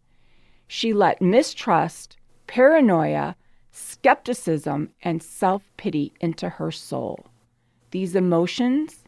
she 0.67 0.91
let 0.91 1.21
mistrust, 1.21 2.17
paranoia, 2.47 3.35
skepticism, 3.77 4.89
and 5.03 5.21
self 5.21 5.63
pity 5.77 6.13
into 6.19 6.49
her 6.49 6.71
soul. 6.71 7.27
These 7.91 8.15
emotions, 8.15 9.03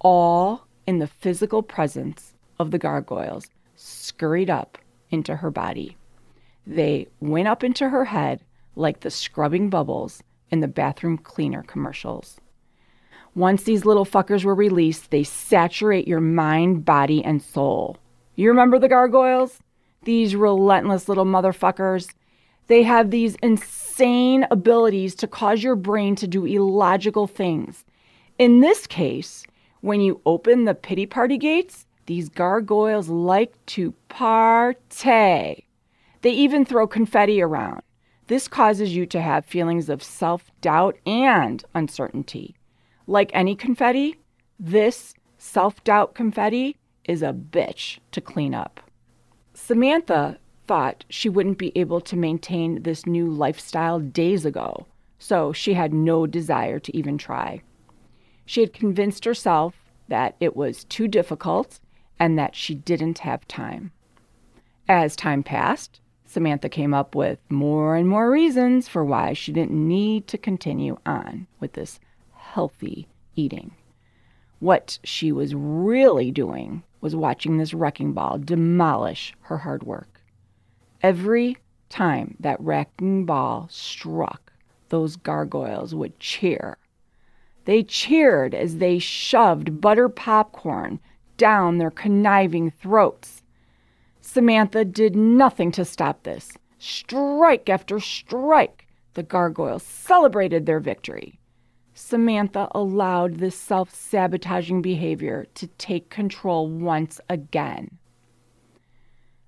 all 0.00 0.66
in 0.86 0.98
the 0.98 1.06
physical 1.06 1.62
presence 1.62 2.34
of 2.58 2.70
the 2.70 2.78
gargoyles, 2.78 3.50
scurried 3.76 4.50
up 4.50 4.78
into 5.10 5.36
her 5.36 5.50
body. 5.50 5.96
They 6.66 7.08
went 7.20 7.48
up 7.48 7.64
into 7.64 7.88
her 7.88 8.04
head 8.04 8.44
like 8.76 9.00
the 9.00 9.10
scrubbing 9.10 9.68
bubbles 9.68 10.22
in 10.50 10.60
the 10.60 10.68
bathroom 10.68 11.18
cleaner 11.18 11.62
commercials. 11.62 12.40
Once 13.34 13.64
these 13.64 13.84
little 13.84 14.06
fuckers 14.06 14.44
were 14.44 14.54
released, 14.54 15.10
they 15.10 15.24
saturate 15.24 16.08
your 16.08 16.20
mind, 16.20 16.84
body, 16.84 17.22
and 17.24 17.42
soul. 17.42 17.96
You 18.36 18.48
remember 18.48 18.78
the 18.78 18.88
gargoyles? 18.88 19.58
These 20.04 20.36
relentless 20.36 21.08
little 21.08 21.24
motherfuckers. 21.24 22.08
They 22.68 22.82
have 22.84 23.10
these 23.10 23.36
insane 23.42 24.46
abilities 24.50 25.14
to 25.16 25.26
cause 25.26 25.62
your 25.62 25.74
brain 25.74 26.14
to 26.16 26.26
do 26.26 26.46
illogical 26.46 27.26
things. 27.26 27.84
In 28.38 28.60
this 28.60 28.86
case, 28.86 29.44
when 29.80 30.00
you 30.00 30.20
open 30.26 30.64
the 30.64 30.74
pity 30.74 31.06
party 31.06 31.38
gates, 31.38 31.86
these 32.06 32.28
gargoyles 32.28 33.08
like 33.08 33.54
to 33.66 33.94
partay. 34.08 35.64
They 36.22 36.30
even 36.30 36.64
throw 36.64 36.86
confetti 36.86 37.40
around. 37.42 37.82
This 38.26 38.48
causes 38.48 38.94
you 38.94 39.06
to 39.06 39.20
have 39.20 39.46
feelings 39.46 39.88
of 39.88 40.02
self 40.02 40.50
doubt 40.60 40.96
and 41.06 41.64
uncertainty. 41.74 42.54
Like 43.06 43.30
any 43.32 43.56
confetti, 43.56 44.16
this 44.60 45.14
self 45.38 45.82
doubt 45.84 46.14
confetti 46.14 46.76
is 47.04 47.22
a 47.22 47.32
bitch 47.32 47.98
to 48.12 48.20
clean 48.20 48.54
up. 48.54 48.80
Samantha 49.54 50.38
thought 50.68 51.04
she 51.08 51.28
wouldn't 51.28 51.58
be 51.58 51.72
able 51.76 52.00
to 52.02 52.16
maintain 52.16 52.82
this 52.82 53.06
new 53.06 53.26
lifestyle 53.26 53.98
days 53.98 54.44
ago, 54.44 54.86
so 55.18 55.52
she 55.52 55.74
had 55.74 55.92
no 55.92 56.26
desire 56.26 56.78
to 56.78 56.96
even 56.96 57.18
try. 57.18 57.62
She 58.44 58.60
had 58.60 58.72
convinced 58.72 59.24
herself 59.24 59.74
that 60.08 60.36
it 60.38 60.54
was 60.54 60.84
too 60.84 61.08
difficult 61.08 61.80
and 62.18 62.38
that 62.38 62.54
she 62.54 62.74
didn't 62.74 63.20
have 63.20 63.48
time. 63.48 63.92
As 64.88 65.16
time 65.16 65.42
passed, 65.42 66.00
Samantha 66.24 66.68
came 66.68 66.92
up 66.92 67.14
with 67.14 67.38
more 67.48 67.96
and 67.96 68.08
more 68.08 68.30
reasons 68.30 68.88
for 68.88 69.04
why 69.04 69.32
she 69.32 69.52
didn't 69.52 69.88
need 69.88 70.26
to 70.28 70.38
continue 70.38 70.98
on 71.06 71.46
with 71.60 71.72
this 71.72 71.98
healthy 72.34 73.08
eating. 73.34 73.74
What 74.58 74.98
she 75.04 75.32
was 75.32 75.54
really 75.54 76.30
doing 76.30 76.82
was 77.00 77.16
watching 77.16 77.56
this 77.56 77.72
wrecking 77.72 78.12
ball 78.12 78.38
demolish 78.38 79.34
her 79.42 79.58
hard 79.58 79.84
work. 79.84 80.17
Every 81.02 81.56
time 81.88 82.36
that 82.40 82.60
wrecking 82.60 83.24
ball 83.24 83.68
struck, 83.70 84.52
those 84.88 85.16
gargoyles 85.16 85.94
would 85.94 86.18
cheer. 86.18 86.76
They 87.66 87.82
cheered 87.84 88.54
as 88.54 88.78
they 88.78 88.98
shoved 88.98 89.80
butter 89.80 90.08
popcorn 90.08 90.98
down 91.36 91.78
their 91.78 91.90
conniving 91.90 92.70
throats. 92.70 93.42
Samantha 94.20 94.84
did 94.84 95.14
nothing 95.14 95.70
to 95.72 95.84
stop 95.84 96.24
this. 96.24 96.52
Strike 96.78 97.68
after 97.68 98.00
strike, 98.00 98.86
the 99.14 99.22
gargoyles 99.22 99.82
celebrated 99.84 100.66
their 100.66 100.80
victory. 100.80 101.38
Samantha 101.94 102.68
allowed 102.72 103.36
this 103.36 103.56
self 103.56 103.94
sabotaging 103.94 104.82
behavior 104.82 105.46
to 105.54 105.66
take 105.78 106.10
control 106.10 106.68
once 106.68 107.20
again. 107.28 107.98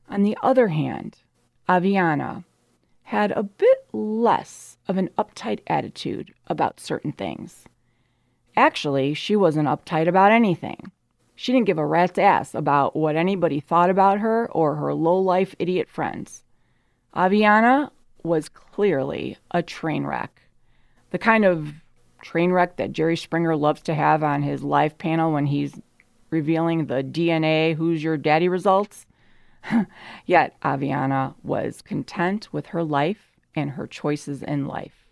On 0.08 0.22
the 0.22 0.36
other 0.42 0.68
hand, 0.68 1.18
Aviana 1.70 2.42
had 3.04 3.30
a 3.30 3.44
bit 3.44 3.86
less 3.92 4.76
of 4.88 4.98
an 4.98 5.08
uptight 5.16 5.60
attitude 5.68 6.34
about 6.48 6.80
certain 6.80 7.12
things. 7.12 7.64
Actually, 8.56 9.14
she 9.14 9.36
wasn't 9.36 9.68
uptight 9.68 10.08
about 10.08 10.32
anything. 10.32 10.90
She 11.36 11.52
didn't 11.52 11.68
give 11.68 11.78
a 11.78 11.86
rat's 11.86 12.18
ass 12.18 12.56
about 12.56 12.96
what 12.96 13.14
anybody 13.14 13.60
thought 13.60 13.88
about 13.88 14.18
her 14.18 14.50
or 14.50 14.74
her 14.74 14.92
low 14.92 15.16
life 15.16 15.54
idiot 15.60 15.88
friends. 15.88 16.42
Aviana 17.14 17.92
was 18.24 18.48
clearly 18.48 19.38
a 19.52 19.62
train 19.62 20.04
wreck. 20.04 20.42
The 21.12 21.18
kind 21.18 21.44
of 21.44 21.72
train 22.20 22.50
wreck 22.50 22.78
that 22.78 22.92
Jerry 22.92 23.16
Springer 23.16 23.54
loves 23.54 23.80
to 23.82 23.94
have 23.94 24.24
on 24.24 24.42
his 24.42 24.64
live 24.64 24.98
panel 24.98 25.32
when 25.32 25.46
he's 25.46 25.80
revealing 26.30 26.86
the 26.86 27.04
DNA 27.04 27.76
Who's 27.76 28.02
Your 28.02 28.16
Daddy 28.16 28.48
results. 28.48 29.06
Yet 30.26 30.58
Aviana 30.62 31.34
was 31.42 31.82
content 31.82 32.52
with 32.52 32.66
her 32.66 32.82
life 32.82 33.38
and 33.54 33.70
her 33.70 33.86
choices 33.86 34.42
in 34.42 34.66
life. 34.66 35.06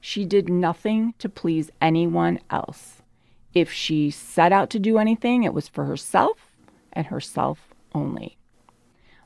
She 0.00 0.24
did 0.24 0.48
nothing 0.48 1.14
to 1.18 1.28
please 1.28 1.70
anyone 1.80 2.40
else. 2.50 3.02
If 3.54 3.70
she 3.70 4.10
set 4.10 4.52
out 4.52 4.70
to 4.70 4.78
do 4.78 4.98
anything, 4.98 5.44
it 5.44 5.54
was 5.54 5.68
for 5.68 5.84
herself 5.84 6.52
and 6.92 7.06
herself 7.06 7.74
only. 7.94 8.38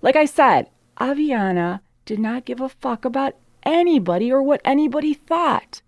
Like 0.03 0.17
I 0.17 0.25
said, 0.25 0.71
Aviana 0.99 1.81
did 2.05 2.19
not 2.19 2.45
give 2.45 2.61
a 2.61 2.69
fuck 2.69 3.05
about 3.05 3.37
anybody 3.62 4.31
or 4.31 4.43
what 4.43 4.61
anybody 4.64 5.14
thought. 5.14 5.83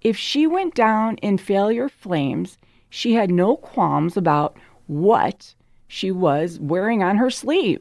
If 0.00 0.16
she 0.16 0.46
went 0.46 0.74
down 0.74 1.16
in 1.16 1.38
failure 1.38 1.88
flames, 1.88 2.58
she 2.88 3.14
had 3.14 3.30
no 3.30 3.56
qualms 3.56 4.16
about 4.16 4.56
what 4.86 5.54
she 5.86 6.10
was 6.10 6.58
wearing 6.60 7.02
on 7.02 7.16
her 7.16 7.30
sleeve. 7.30 7.80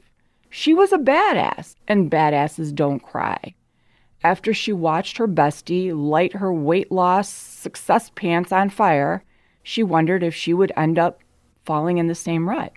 She 0.60 0.74
was 0.74 0.92
a 0.92 0.98
badass, 0.98 1.76
and 1.88 2.10
badasses 2.10 2.74
don't 2.74 3.00
cry. 3.00 3.54
After 4.24 4.56
she 4.56 4.74
watched 4.74 5.18
her 5.18 5.28
bestie 5.28 5.94
light 5.96 6.34
her 6.34 6.52
weight 6.52 6.92
loss 6.92 7.30
success 7.30 8.10
pants 8.16 8.52
on 8.52 8.72
fire, 8.72 9.24
she 9.62 9.84
wondered 9.84 10.24
if 10.24 10.34
she 10.34 10.56
would 10.56 10.72
end 10.76 10.98
up 10.98 11.20
falling 11.64 12.00
in 12.00 12.08
the 12.08 12.16
same 12.16 12.50
rut. 12.50 12.74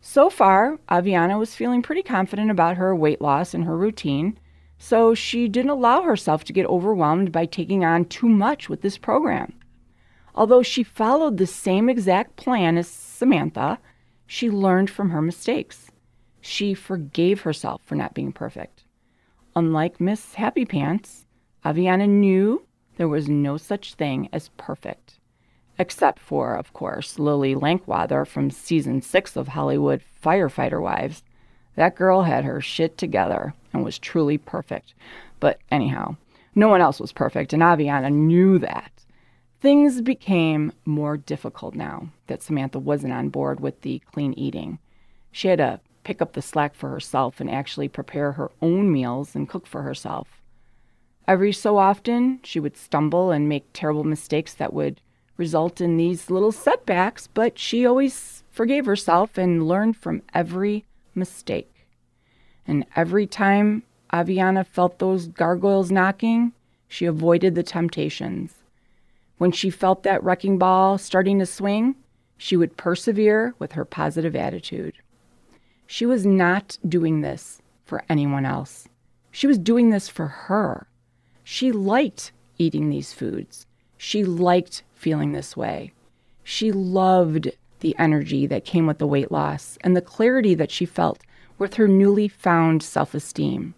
So 0.00 0.28
far, 0.28 0.80
Aviana 0.90 1.38
was 1.38 1.54
feeling 1.54 1.82
pretty 1.82 2.02
confident 2.02 2.50
about 2.50 2.78
her 2.78 2.96
weight 2.96 3.20
loss 3.20 3.54
and 3.54 3.62
her 3.62 3.78
routine, 3.78 4.36
so 4.76 5.14
she 5.14 5.46
didn't 5.46 5.70
allow 5.70 6.02
herself 6.02 6.42
to 6.46 6.52
get 6.52 6.66
overwhelmed 6.66 7.30
by 7.30 7.46
taking 7.46 7.84
on 7.84 8.06
too 8.06 8.28
much 8.28 8.68
with 8.68 8.82
this 8.82 8.98
program. 8.98 9.52
Although 10.34 10.64
she 10.64 10.82
followed 10.82 11.36
the 11.36 11.46
same 11.46 11.88
exact 11.88 12.34
plan 12.34 12.76
as 12.76 12.88
Samantha, 12.88 13.78
she 14.26 14.50
learned 14.50 14.90
from 14.90 15.10
her 15.10 15.22
mistakes. 15.22 15.85
She 16.46 16.74
forgave 16.74 17.40
herself 17.40 17.82
for 17.84 17.96
not 17.96 18.14
being 18.14 18.32
perfect. 18.32 18.84
Unlike 19.56 20.00
Miss 20.00 20.34
Happy 20.34 20.64
Pants, 20.64 21.26
Aviana 21.64 22.08
knew 22.08 22.64
there 22.96 23.08
was 23.08 23.28
no 23.28 23.56
such 23.56 23.94
thing 23.94 24.28
as 24.32 24.50
perfect. 24.56 25.18
Except 25.76 26.20
for, 26.20 26.54
of 26.54 26.72
course, 26.72 27.18
Lily 27.18 27.56
Lankwather 27.56 28.24
from 28.24 28.52
season 28.52 29.02
six 29.02 29.34
of 29.34 29.48
Hollywood 29.48 30.02
Firefighter 30.22 30.80
Wives. 30.80 31.24
That 31.74 31.96
girl 31.96 32.22
had 32.22 32.44
her 32.44 32.60
shit 32.60 32.96
together 32.96 33.52
and 33.72 33.84
was 33.84 33.98
truly 33.98 34.38
perfect. 34.38 34.94
But 35.40 35.58
anyhow, 35.72 36.16
no 36.54 36.68
one 36.68 36.80
else 36.80 37.00
was 37.00 37.12
perfect, 37.12 37.52
and 37.52 37.62
Aviana 37.62 38.12
knew 38.12 38.58
that. 38.60 38.92
Things 39.60 40.00
became 40.00 40.72
more 40.84 41.16
difficult 41.16 41.74
now 41.74 42.10
that 42.28 42.42
Samantha 42.42 42.78
wasn't 42.78 43.12
on 43.14 43.30
board 43.30 43.58
with 43.58 43.80
the 43.80 43.98
clean 44.12 44.32
eating. 44.34 44.78
She 45.32 45.48
had 45.48 45.58
to 45.58 45.80
pick 46.06 46.22
up 46.22 46.34
the 46.34 46.40
slack 46.40 46.72
for 46.72 46.88
herself 46.88 47.40
and 47.40 47.50
actually 47.50 47.88
prepare 47.88 48.32
her 48.32 48.52
own 48.62 48.92
meals 48.92 49.34
and 49.34 49.48
cook 49.48 49.66
for 49.66 49.82
herself. 49.82 50.40
Every 51.26 51.52
so 51.52 51.78
often, 51.78 52.38
she 52.44 52.60
would 52.60 52.76
stumble 52.76 53.32
and 53.32 53.48
make 53.48 53.72
terrible 53.72 54.04
mistakes 54.04 54.54
that 54.54 54.72
would 54.72 55.00
result 55.36 55.80
in 55.80 55.96
these 55.96 56.30
little 56.30 56.52
setbacks, 56.52 57.26
but 57.26 57.58
she 57.58 57.84
always 57.84 58.44
forgave 58.52 58.86
herself 58.86 59.36
and 59.36 59.66
learned 59.66 59.96
from 59.96 60.22
every 60.32 60.84
mistake. 61.12 61.74
And 62.68 62.86
every 62.94 63.26
time 63.26 63.82
Aviana 64.12 64.64
felt 64.64 65.00
those 65.00 65.26
gargoyles 65.26 65.90
knocking, 65.90 66.52
she 66.86 67.04
avoided 67.06 67.56
the 67.56 67.64
temptations. 67.64 68.54
When 69.38 69.50
she 69.50 69.70
felt 69.70 70.04
that 70.04 70.22
wrecking 70.22 70.56
ball 70.56 70.98
starting 70.98 71.40
to 71.40 71.46
swing, 71.46 71.96
she 72.38 72.56
would 72.56 72.76
persevere 72.76 73.56
with 73.58 73.72
her 73.72 73.84
positive 73.84 74.36
attitude. 74.36 74.94
She 75.86 76.06
was 76.06 76.26
not 76.26 76.78
doing 76.86 77.20
this 77.20 77.62
for 77.84 78.02
anyone 78.08 78.44
else. 78.44 78.88
She 79.30 79.46
was 79.46 79.58
doing 79.58 79.90
this 79.90 80.08
for 80.08 80.26
her. 80.26 80.88
She 81.44 81.70
liked 81.70 82.32
eating 82.58 82.88
these 82.88 83.12
foods. 83.12 83.66
She 83.96 84.24
liked 84.24 84.82
feeling 84.94 85.32
this 85.32 85.56
way. 85.56 85.92
She 86.42 86.72
loved 86.72 87.50
the 87.80 87.94
energy 87.98 88.46
that 88.46 88.64
came 88.64 88.86
with 88.86 88.98
the 88.98 89.06
weight 89.06 89.30
loss 89.30 89.78
and 89.82 89.96
the 89.96 90.00
clarity 90.00 90.54
that 90.54 90.70
she 90.70 90.86
felt 90.86 91.22
with 91.58 91.74
her 91.74 91.88
newly 91.88 92.28
found 92.28 92.82
self 92.82 93.14
esteem. 93.14 93.74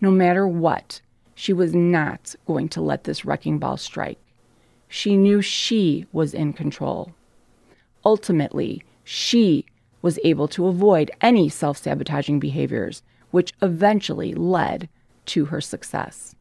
No 0.00 0.10
matter 0.10 0.46
what, 0.46 1.00
she 1.34 1.52
was 1.52 1.74
not 1.74 2.34
going 2.46 2.68
to 2.70 2.80
let 2.80 3.04
this 3.04 3.24
wrecking 3.24 3.58
ball 3.58 3.76
strike. 3.76 4.18
She 4.88 5.16
knew 5.16 5.40
she 5.42 6.06
was 6.12 6.34
in 6.34 6.52
control. 6.52 7.12
Ultimately, 8.04 8.82
she 9.04 9.66
was 10.02 10.18
able 10.24 10.48
to 10.48 10.66
avoid 10.66 11.10
any 11.20 11.48
self 11.48 11.78
sabotaging 11.78 12.40
behaviors 12.40 13.02
which 13.30 13.52
eventually 13.60 14.34
led 14.34 14.88
to 15.26 15.46
her 15.46 15.60
success. 15.60 16.34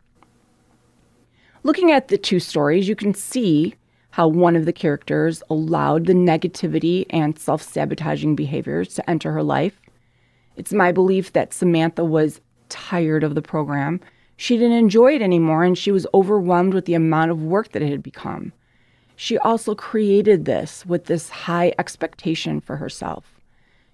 Looking 1.64 1.92
at 1.92 2.08
the 2.08 2.18
two 2.18 2.40
stories, 2.40 2.88
you 2.88 2.96
can 2.96 3.14
see 3.14 3.76
how 4.12 4.28
one 4.28 4.56
of 4.56 4.66
the 4.66 4.74
characters 4.74 5.44
allowed 5.50 6.06
the 6.06 6.14
negativity 6.14 7.06
and 7.10 7.38
self 7.38 7.62
sabotaging 7.62 8.36
behaviors 8.36 8.96
to 8.96 9.10
enter 9.10 9.32
her 9.32 9.44
life. 9.44 9.80
It's 10.56 10.74
my 10.74 10.92
belief 10.92 11.34
that 11.34 11.54
Samantha 11.54 12.04
was 12.04 12.42
tired 12.70 13.24
of 13.24 13.36
the 13.36 13.42
program. 13.42 14.00
She 14.38 14.58
didn't 14.58 14.78
enjoy 14.78 15.16
it 15.16 15.22
anymore 15.22 15.64
and 15.64 15.78
she 15.78 15.92
was 15.92 16.08
overwhelmed 16.14 16.74
with 16.74 16.86
the 16.86 16.94
amount 16.94 17.32
of 17.32 17.44
work 17.44 17.72
that 17.72 17.82
it 17.82 17.90
had 17.90 18.04
become. 18.04 18.54
She 19.16 19.38
also 19.40 19.74
created 19.74 20.46
this 20.46 20.86
with 20.86 21.06
this 21.06 21.30
high 21.30 21.74
expectation 21.80 22.62
for 22.62 22.78
herself. 22.78 23.37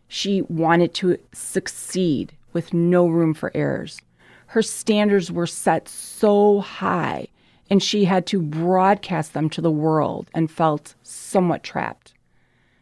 She 0.08 0.42
wanted 0.44 0.94
to 0.96 1.18
succeed 1.34 2.34
with 2.54 2.74
no 2.74 3.08
room 3.08 3.34
for 3.34 3.52
errors. 3.56 4.00
Her 4.48 4.62
standards 4.62 5.32
were 5.32 5.48
set 5.48 5.90
so 5.90 6.60
high, 6.60 7.28
and 7.70 7.82
she 7.82 8.06
had 8.06 8.28
to 8.28 8.42
broadcast 8.42 9.34
them 9.34 9.50
to 9.50 9.62
the 9.62 9.72
world 9.72 10.30
and 10.34 10.52
felt 10.52 10.96
somewhat 11.02 11.64
trapped. 11.64 12.14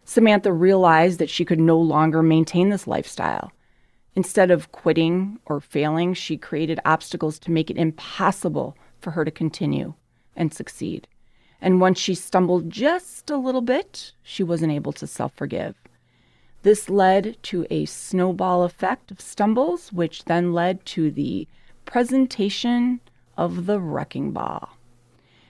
Samantha 0.04 0.52
realized 0.52 1.20
that 1.20 1.30
she 1.30 1.46
could 1.46 1.60
no 1.60 1.80
longer 1.80 2.22
maintain 2.22 2.70
this 2.70 2.88
lifestyle. 2.88 3.52
Instead 4.16 4.52
of 4.52 4.72
quitting 4.74 5.40
or 5.46 5.62
failing, 5.62 6.14
she 6.14 6.36
created 6.36 6.82
obstacles 6.84 7.40
to 7.40 7.52
make 7.52 7.70
it 7.70 7.78
impossible 7.78 8.76
for 9.00 9.12
her 9.12 9.24
to 9.24 9.32
continue 9.32 9.94
and 10.36 10.54
succeed. 10.54 11.08
And 11.62 11.80
once 11.80 12.00
she 12.00 12.16
stumbled 12.16 12.70
just 12.70 13.30
a 13.30 13.38
little 13.38 13.62
bit, 13.62 14.12
she 14.24 14.44
wasn't 14.44 14.74
able 14.74 14.92
to 14.94 15.08
self 15.08 15.34
forgive. 15.36 15.76
This 16.64 16.90
led 16.90 17.42
to 17.44 17.66
a 17.70 17.86
snowball 17.86 18.64
effect 18.64 19.10
of 19.12 19.20
stumbles, 19.20 19.92
which 19.92 20.26
then 20.26 20.54
led 20.54 20.86
to 20.88 21.10
the 21.10 21.48
presentation 21.86 23.00
of 23.36 23.66
the 23.66 23.80
wrecking 23.80 24.32
ball. 24.32 24.78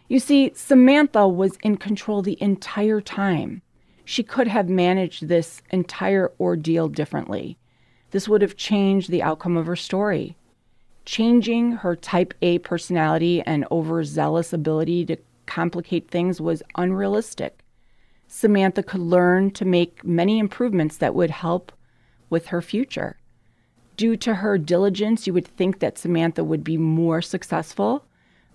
You 0.08 0.20
see, 0.20 0.52
Samantha 0.56 1.28
was 1.28 1.58
in 1.64 1.78
control 1.78 2.22
the 2.22 2.42
entire 2.42 3.02
time. 3.02 3.62
She 4.06 4.24
could 4.24 4.48
have 4.48 4.70
managed 4.70 5.28
this 5.28 5.62
entire 5.70 6.32
ordeal 6.40 6.90
differently. 6.90 7.58
This 8.12 8.28
would 8.28 8.42
have 8.42 8.58
changed 8.58 9.10
the 9.10 9.24
outcome 9.24 9.56
of 9.56 9.68
her 9.68 9.76
story. 9.76 10.36
Changing 11.06 11.74
her 11.74 11.96
type 11.96 12.34
A 12.42 12.60
personality 12.60 13.42
and 13.42 13.66
overzealous 13.72 14.54
ability 14.54 15.06
to 15.06 15.18
complicate 15.46 16.10
things 16.10 16.40
was 16.40 16.64
unrealistic. 16.76 17.61
Samantha 18.34 18.82
could 18.82 19.02
learn 19.02 19.52
to 19.52 19.66
make 19.66 20.06
many 20.06 20.40
improvements 20.40 20.96
that 20.96 21.14
would 21.14 21.30
help 21.30 21.70
with 22.30 22.48
her 22.48 22.62
future. 22.62 23.18
Due 23.98 24.16
to 24.16 24.36
her 24.36 24.58
diligence, 24.58 25.28
you 25.28 25.34
would 25.34 25.46
think 25.46 25.80
that 25.80 25.98
Samantha 25.98 26.42
would 26.42 26.64
be 26.64 26.78
more 26.78 27.22
successful. 27.22 28.06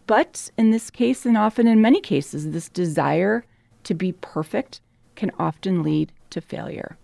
But 0.06 0.50
in 0.56 0.70
this 0.70 0.88
case, 0.88 1.26
and 1.26 1.36
often 1.36 1.66
in 1.66 1.82
many 1.82 2.00
cases, 2.00 2.50
this 2.50 2.70
desire 2.70 3.44
to 3.84 3.92
be 3.92 4.12
perfect 4.12 4.80
can 5.14 5.30
often 5.38 5.82
lead 5.82 6.10
to 6.30 6.40
failure. 6.40 6.96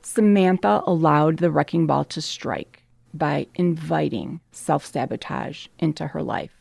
Samantha 0.00 0.82
allowed 0.86 1.36
the 1.36 1.50
wrecking 1.50 1.86
ball 1.86 2.06
to 2.06 2.22
strike 2.22 2.82
by 3.12 3.46
inviting 3.56 4.40
self 4.52 4.86
sabotage 4.86 5.66
into 5.78 6.06
her 6.06 6.22
life. 6.22 6.56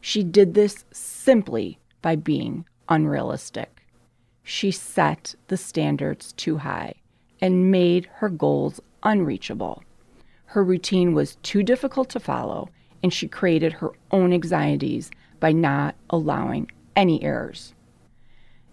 She 0.00 0.24
did 0.24 0.54
this 0.54 0.84
simply 0.90 1.78
by 2.02 2.16
being 2.16 2.64
unrealistic. 2.88 3.79
She 4.42 4.70
set 4.70 5.34
the 5.48 5.56
standards 5.56 6.32
too 6.32 6.58
high 6.58 6.94
and 7.40 7.70
made 7.70 8.08
her 8.16 8.28
goals 8.28 8.80
unreachable. 9.02 9.82
Her 10.46 10.64
routine 10.64 11.14
was 11.14 11.36
too 11.36 11.62
difficult 11.62 12.08
to 12.10 12.20
follow, 12.20 12.68
and 13.02 13.12
she 13.12 13.28
created 13.28 13.74
her 13.74 13.92
own 14.10 14.32
anxieties 14.32 15.10
by 15.38 15.52
not 15.52 15.94
allowing 16.10 16.70
any 16.96 17.22
errors. 17.22 17.72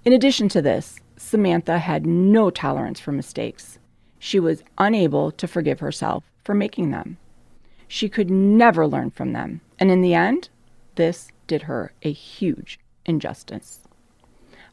In 0.04 0.14
addition 0.14 0.50
to 0.50 0.62
this, 0.62 1.00
Samantha 1.18 1.80
had 1.80 2.06
no 2.06 2.50
tolerance 2.50 3.00
for 3.00 3.12
mistakes. 3.12 3.80
She 4.20 4.40
was 4.40 4.64
unable 4.78 5.32
to 5.32 5.48
forgive 5.48 5.80
herself 5.80 6.24
for 6.44 6.56
making 6.56 6.92
them. 6.92 7.18
She 7.88 8.10
could 8.10 8.30
never 8.30 8.88
learn 8.88 9.12
from 9.12 9.34
them, 9.34 9.62
and 9.80 9.92
in 9.92 10.02
the 10.02 10.14
end, 10.14 10.50
this 10.96 11.30
did 11.46 11.64
her 11.64 11.94
a 12.04 12.12
huge 12.12 12.80
injustice. 13.06 13.87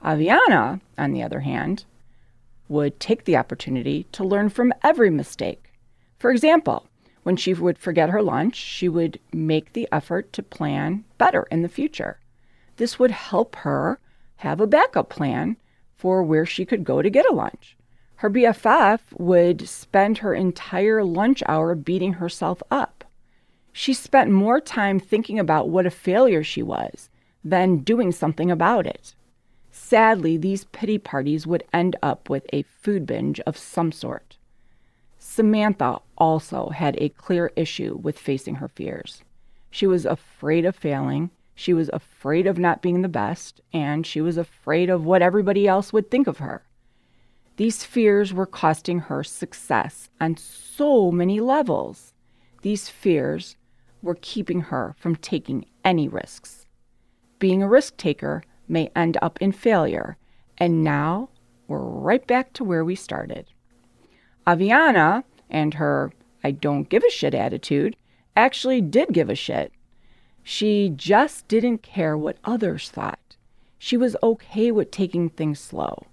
Aviana, 0.05 0.81
on 0.99 1.13
the 1.13 1.23
other 1.23 1.41
hand, 1.41 1.85
would 2.69 3.01
take 3.01 3.25
the 3.25 3.37
opportunity 3.37 4.05
to 4.13 4.25
learn 4.25 4.49
from 4.51 4.73
every 4.83 5.11
mistake. 5.11 5.73
For 6.19 6.31
example, 6.31 6.87
when 7.23 7.37
she 7.37 7.55
would 7.55 7.79
forget 7.79 8.11
her 8.11 8.23
lunch, 8.23 8.57
she 8.57 8.89
would 8.89 9.19
make 9.33 9.73
the 9.73 9.89
effort 9.91 10.33
to 10.35 10.43
plan 10.43 11.05
better 11.17 11.47
in 11.51 11.63
the 11.63 11.69
future. 11.69 12.19
This 12.77 12.99
would 12.99 13.11
help 13.11 13.57
her 13.57 13.99
have 14.37 14.61
a 14.61 14.67
backup 14.67 15.09
plan 15.09 15.57
for 15.97 16.23
where 16.23 16.45
she 16.45 16.67
could 16.67 16.85
go 16.85 17.01
to 17.01 17.09
get 17.09 17.29
a 17.31 17.35
lunch. 17.35 17.77
Her 18.17 18.31
BFF 18.31 19.01
would 19.19 19.69
spend 19.69 20.19
her 20.19 20.35
entire 20.35 21.03
lunch 21.03 21.43
hour 21.47 21.75
beating 21.75 22.15
herself 22.15 22.63
up. 22.71 23.05
She 23.73 23.95
spent 23.95 24.31
more 24.31 24.61
time 24.61 25.01
thinking 25.01 25.39
about 25.39 25.69
what 25.69 25.87
a 25.87 25.91
failure 25.91 26.45
she 26.45 26.63
was 26.63 27.09
than 27.43 27.79
doing 27.79 28.13
something 28.13 28.51
about 28.51 28.87
it. 28.87 29.15
Sadly, 29.77 30.37
these 30.37 30.67
pity 30.67 30.99
parties 30.99 31.49
would 31.49 31.65
end 31.73 31.97
up 32.01 32.31
with 32.31 32.47
a 32.53 32.63
food 32.63 33.07
binge 33.07 33.41
of 33.41 33.59
some 33.59 33.91
sort. 33.91 34.37
Samantha 35.19 36.01
also 36.17 36.69
had 36.69 36.95
a 36.99 37.09
clear 37.09 37.51
issue 37.57 37.99
with 38.01 38.17
facing 38.17 38.55
her 38.57 38.69
fears. 38.69 39.25
She 39.73 39.89
was 39.89 40.07
afraid 40.07 40.65
of 40.65 40.77
failing, 40.77 41.33
she 41.57 41.75
was 41.75 41.91
afraid 41.93 42.47
of 42.47 42.57
not 42.57 42.83
being 42.83 43.03
the 43.03 43.09
best, 43.09 43.61
and 43.73 44.07
she 44.07 44.21
was 44.21 44.37
afraid 44.37 44.91
of 44.91 45.05
what 45.05 45.23
everybody 45.23 45.67
else 45.67 45.93
would 45.93 46.09
think 46.09 46.29
of 46.29 46.39
her. 46.39 46.63
These 47.57 47.83
fears 47.83 48.33
were 48.33 48.47
costing 48.47 49.01
her 49.01 49.25
success 49.25 50.09
on 50.21 50.37
so 50.37 51.11
many 51.11 51.41
levels. 51.41 52.15
These 52.63 52.89
fears 52.91 53.57
were 54.03 54.19
keeping 54.21 54.61
her 54.61 54.95
from 55.01 55.17
taking 55.17 55.67
any 55.85 56.07
risks. 56.07 56.65
Being 57.41 57.61
a 57.61 57.69
risk 57.69 57.97
taker 57.97 58.45
may 58.69 58.91
end 58.95 59.17
up 59.23 59.41
in 59.41 59.53
failure, 59.53 60.17
and 60.59 60.83
now 60.85 61.29
we're 61.69 61.79
right 61.79 62.27
back 62.27 62.53
to 62.55 62.65
where 62.65 62.85
we 62.85 62.95
started. 62.95 63.47
Aviana 64.47 65.25
and 65.51 65.75
her 65.75 66.13
I 66.43 66.51
don't 66.51 66.89
give 66.89 67.03
a 67.03 67.11
shit 67.11 67.35
attitude 67.35 67.97
actually 68.37 68.81
did 68.81 69.13
give 69.13 69.31
a 69.31 69.35
shit. 69.35 69.73
She 70.43 70.93
just 70.95 71.49
didn't 71.49 71.83
care 71.83 72.19
what 72.19 72.39
others 72.45 72.91
thought. 72.91 73.37
She 73.79 73.97
was 73.97 74.17
okay 74.23 74.71
with 74.71 74.91
taking 74.91 75.29
things 75.29 75.59
slow. 75.59 76.07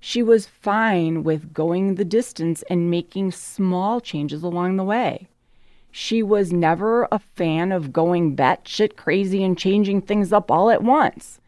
She 0.00 0.22
was 0.22 0.46
fine 0.46 1.24
with 1.24 1.52
going 1.52 1.94
the 1.94 2.04
distance 2.04 2.62
and 2.70 2.90
making 2.90 3.32
small 3.32 4.00
changes 4.00 4.42
along 4.42 4.76
the 4.76 4.84
way. 4.84 5.28
She 5.90 6.22
was 6.22 6.52
never 6.52 7.08
a 7.10 7.18
fan 7.18 7.72
of 7.72 7.92
going 7.92 8.36
batshit 8.36 8.96
crazy 8.96 9.42
and 9.42 9.58
changing 9.58 10.02
things 10.02 10.32
up 10.32 10.50
all 10.50 10.70
at 10.70 10.82
once. 10.82 11.40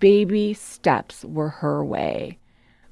Baby 0.00 0.54
steps 0.54 1.24
were 1.24 1.48
her 1.48 1.84
way. 1.84 2.38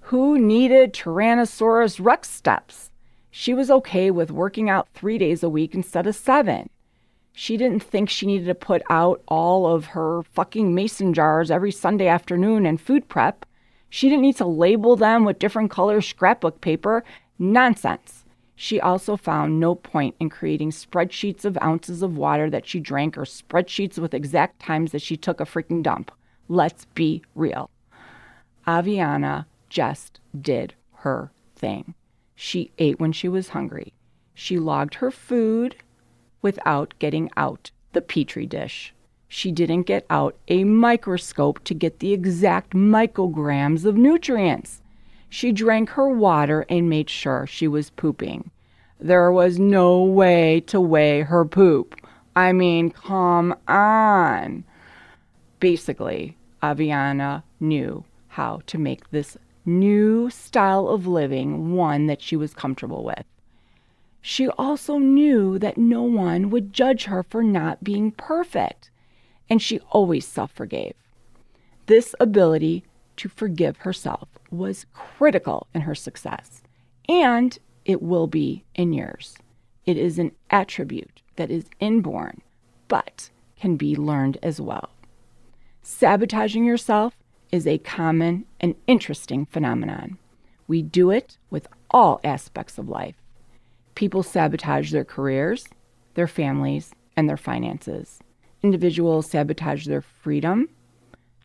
Who 0.06 0.38
needed 0.38 0.92
Tyrannosaurus 0.92 2.04
Rex 2.04 2.30
steps? 2.30 2.90
She 3.30 3.54
was 3.54 3.70
okay 3.70 4.10
with 4.10 4.30
working 4.30 4.68
out 4.68 4.88
three 4.94 5.18
days 5.18 5.42
a 5.42 5.48
week 5.48 5.74
instead 5.74 6.06
of 6.06 6.14
seven. 6.14 6.68
She 7.32 7.56
didn't 7.56 7.82
think 7.82 8.10
she 8.10 8.26
needed 8.26 8.46
to 8.46 8.54
put 8.54 8.82
out 8.90 9.22
all 9.26 9.66
of 9.66 9.86
her 9.86 10.22
fucking 10.22 10.74
mason 10.74 11.14
jars 11.14 11.50
every 11.50 11.72
Sunday 11.72 12.08
afternoon 12.08 12.66
and 12.66 12.80
food 12.80 13.08
prep. 13.08 13.46
She 13.88 14.08
didn't 14.08 14.22
need 14.22 14.36
to 14.36 14.46
label 14.46 14.96
them 14.96 15.24
with 15.24 15.38
different 15.38 15.70
color 15.70 16.00
scrapbook 16.00 16.60
paper. 16.60 17.04
Nonsense. 17.38 18.24
She 18.54 18.80
also 18.80 19.16
found 19.16 19.58
no 19.58 19.74
point 19.74 20.14
in 20.20 20.28
creating 20.30 20.70
spreadsheets 20.70 21.44
of 21.44 21.58
ounces 21.62 22.02
of 22.02 22.16
water 22.16 22.48
that 22.50 22.66
she 22.66 22.80
drank 22.80 23.16
or 23.18 23.22
spreadsheets 23.22 23.98
with 23.98 24.14
exact 24.14 24.60
times 24.60 24.92
that 24.92 25.02
she 25.02 25.16
took 25.16 25.40
a 25.40 25.44
freaking 25.44 25.82
dump. 25.82 26.12
Let's 26.52 26.84
be 26.84 27.22
real. 27.34 27.70
Aviana 28.66 29.46
just 29.70 30.20
did 30.38 30.74
her 30.96 31.32
thing. 31.56 31.94
She 32.34 32.72
ate 32.76 33.00
when 33.00 33.12
she 33.12 33.26
was 33.26 33.48
hungry. 33.56 33.94
She 34.34 34.58
logged 34.58 34.96
her 34.96 35.10
food 35.10 35.76
without 36.42 36.92
getting 36.98 37.30
out 37.38 37.70
the 37.94 38.02
petri 38.02 38.44
dish. 38.44 38.92
She 39.28 39.50
didn't 39.50 39.84
get 39.84 40.04
out 40.10 40.36
a 40.46 40.64
microscope 40.64 41.64
to 41.64 41.72
get 41.72 42.00
the 42.00 42.12
exact 42.12 42.74
micrograms 42.74 43.86
of 43.86 43.96
nutrients. 43.96 44.82
She 45.30 45.52
drank 45.52 45.88
her 45.88 46.10
water 46.10 46.66
and 46.68 46.86
made 46.86 47.08
sure 47.08 47.46
she 47.46 47.66
was 47.66 47.88
pooping. 47.88 48.50
There 49.00 49.32
was 49.32 49.58
no 49.58 50.02
way 50.02 50.60
to 50.66 50.82
weigh 50.82 51.22
her 51.22 51.46
poop. 51.46 51.98
I 52.36 52.52
mean, 52.52 52.90
come 52.90 53.56
on. 53.66 54.64
Basically, 55.58 56.36
Aviana 56.62 57.42
knew 57.60 58.04
how 58.28 58.60
to 58.66 58.78
make 58.78 59.10
this 59.10 59.36
new 59.64 60.30
style 60.30 60.88
of 60.88 61.06
living 61.06 61.74
one 61.74 62.06
that 62.06 62.22
she 62.22 62.36
was 62.36 62.54
comfortable 62.54 63.04
with. 63.04 63.24
she 64.20 64.48
also 64.50 64.98
knew 64.98 65.58
that 65.58 65.76
no 65.78 66.02
one 66.02 66.48
would 66.50 66.72
judge 66.72 67.04
her 67.04 67.22
for 67.24 67.42
not 67.42 67.82
being 67.84 68.12
perfect, 68.12 68.90
and 69.50 69.60
she 69.60 69.80
always 69.90 70.26
self 70.26 70.52
forgave. 70.52 70.94
This 71.86 72.14
ability 72.20 72.84
to 73.16 73.28
forgive 73.28 73.78
herself 73.78 74.28
was 74.50 74.86
critical 74.94 75.66
in 75.74 75.82
her 75.82 75.94
success, 75.94 76.62
and 77.08 77.58
it 77.84 78.00
will 78.02 78.26
be 78.28 78.64
in 78.74 78.92
yours. 78.92 79.36
It 79.86 79.96
is 79.98 80.18
an 80.18 80.32
attribute 80.50 81.22
that 81.36 81.50
is 81.50 81.64
inborn, 81.80 82.42
but 82.88 83.30
can 83.56 83.76
be 83.76 83.96
learned 83.96 84.38
as 84.42 84.60
well. 84.60 84.90
Sabotaging 85.84 86.64
yourself 86.64 87.16
is 87.50 87.66
a 87.66 87.78
common 87.78 88.44
and 88.60 88.76
interesting 88.86 89.46
phenomenon. 89.46 90.16
We 90.68 90.80
do 90.80 91.10
it 91.10 91.38
with 91.50 91.66
all 91.90 92.20
aspects 92.22 92.78
of 92.78 92.88
life. 92.88 93.16
People 93.96 94.22
sabotage 94.22 94.92
their 94.92 95.04
careers, 95.04 95.66
their 96.14 96.28
families, 96.28 96.92
and 97.16 97.28
their 97.28 97.36
finances. 97.36 98.20
Individuals 98.62 99.28
sabotage 99.28 99.86
their 99.86 100.02
freedom, 100.02 100.68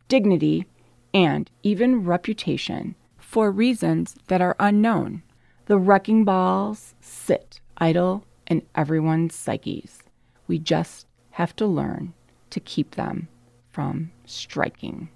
dignity, 0.06 0.66
and 1.12 1.50
even 1.64 2.04
reputation 2.04 2.94
for 3.18 3.50
reasons 3.50 4.14
that 4.28 4.40
are 4.40 4.54
unknown. 4.60 5.24
The 5.66 5.78
wrecking 5.78 6.24
balls 6.24 6.94
sit 7.00 7.60
idle 7.78 8.24
in 8.46 8.62
everyone's 8.76 9.34
psyches. 9.34 9.98
We 10.46 10.60
just 10.60 11.08
have 11.32 11.56
to 11.56 11.66
learn 11.66 12.14
to 12.50 12.60
keep 12.60 12.94
them 12.94 13.26
from 13.72 14.12
striking. 14.28 15.08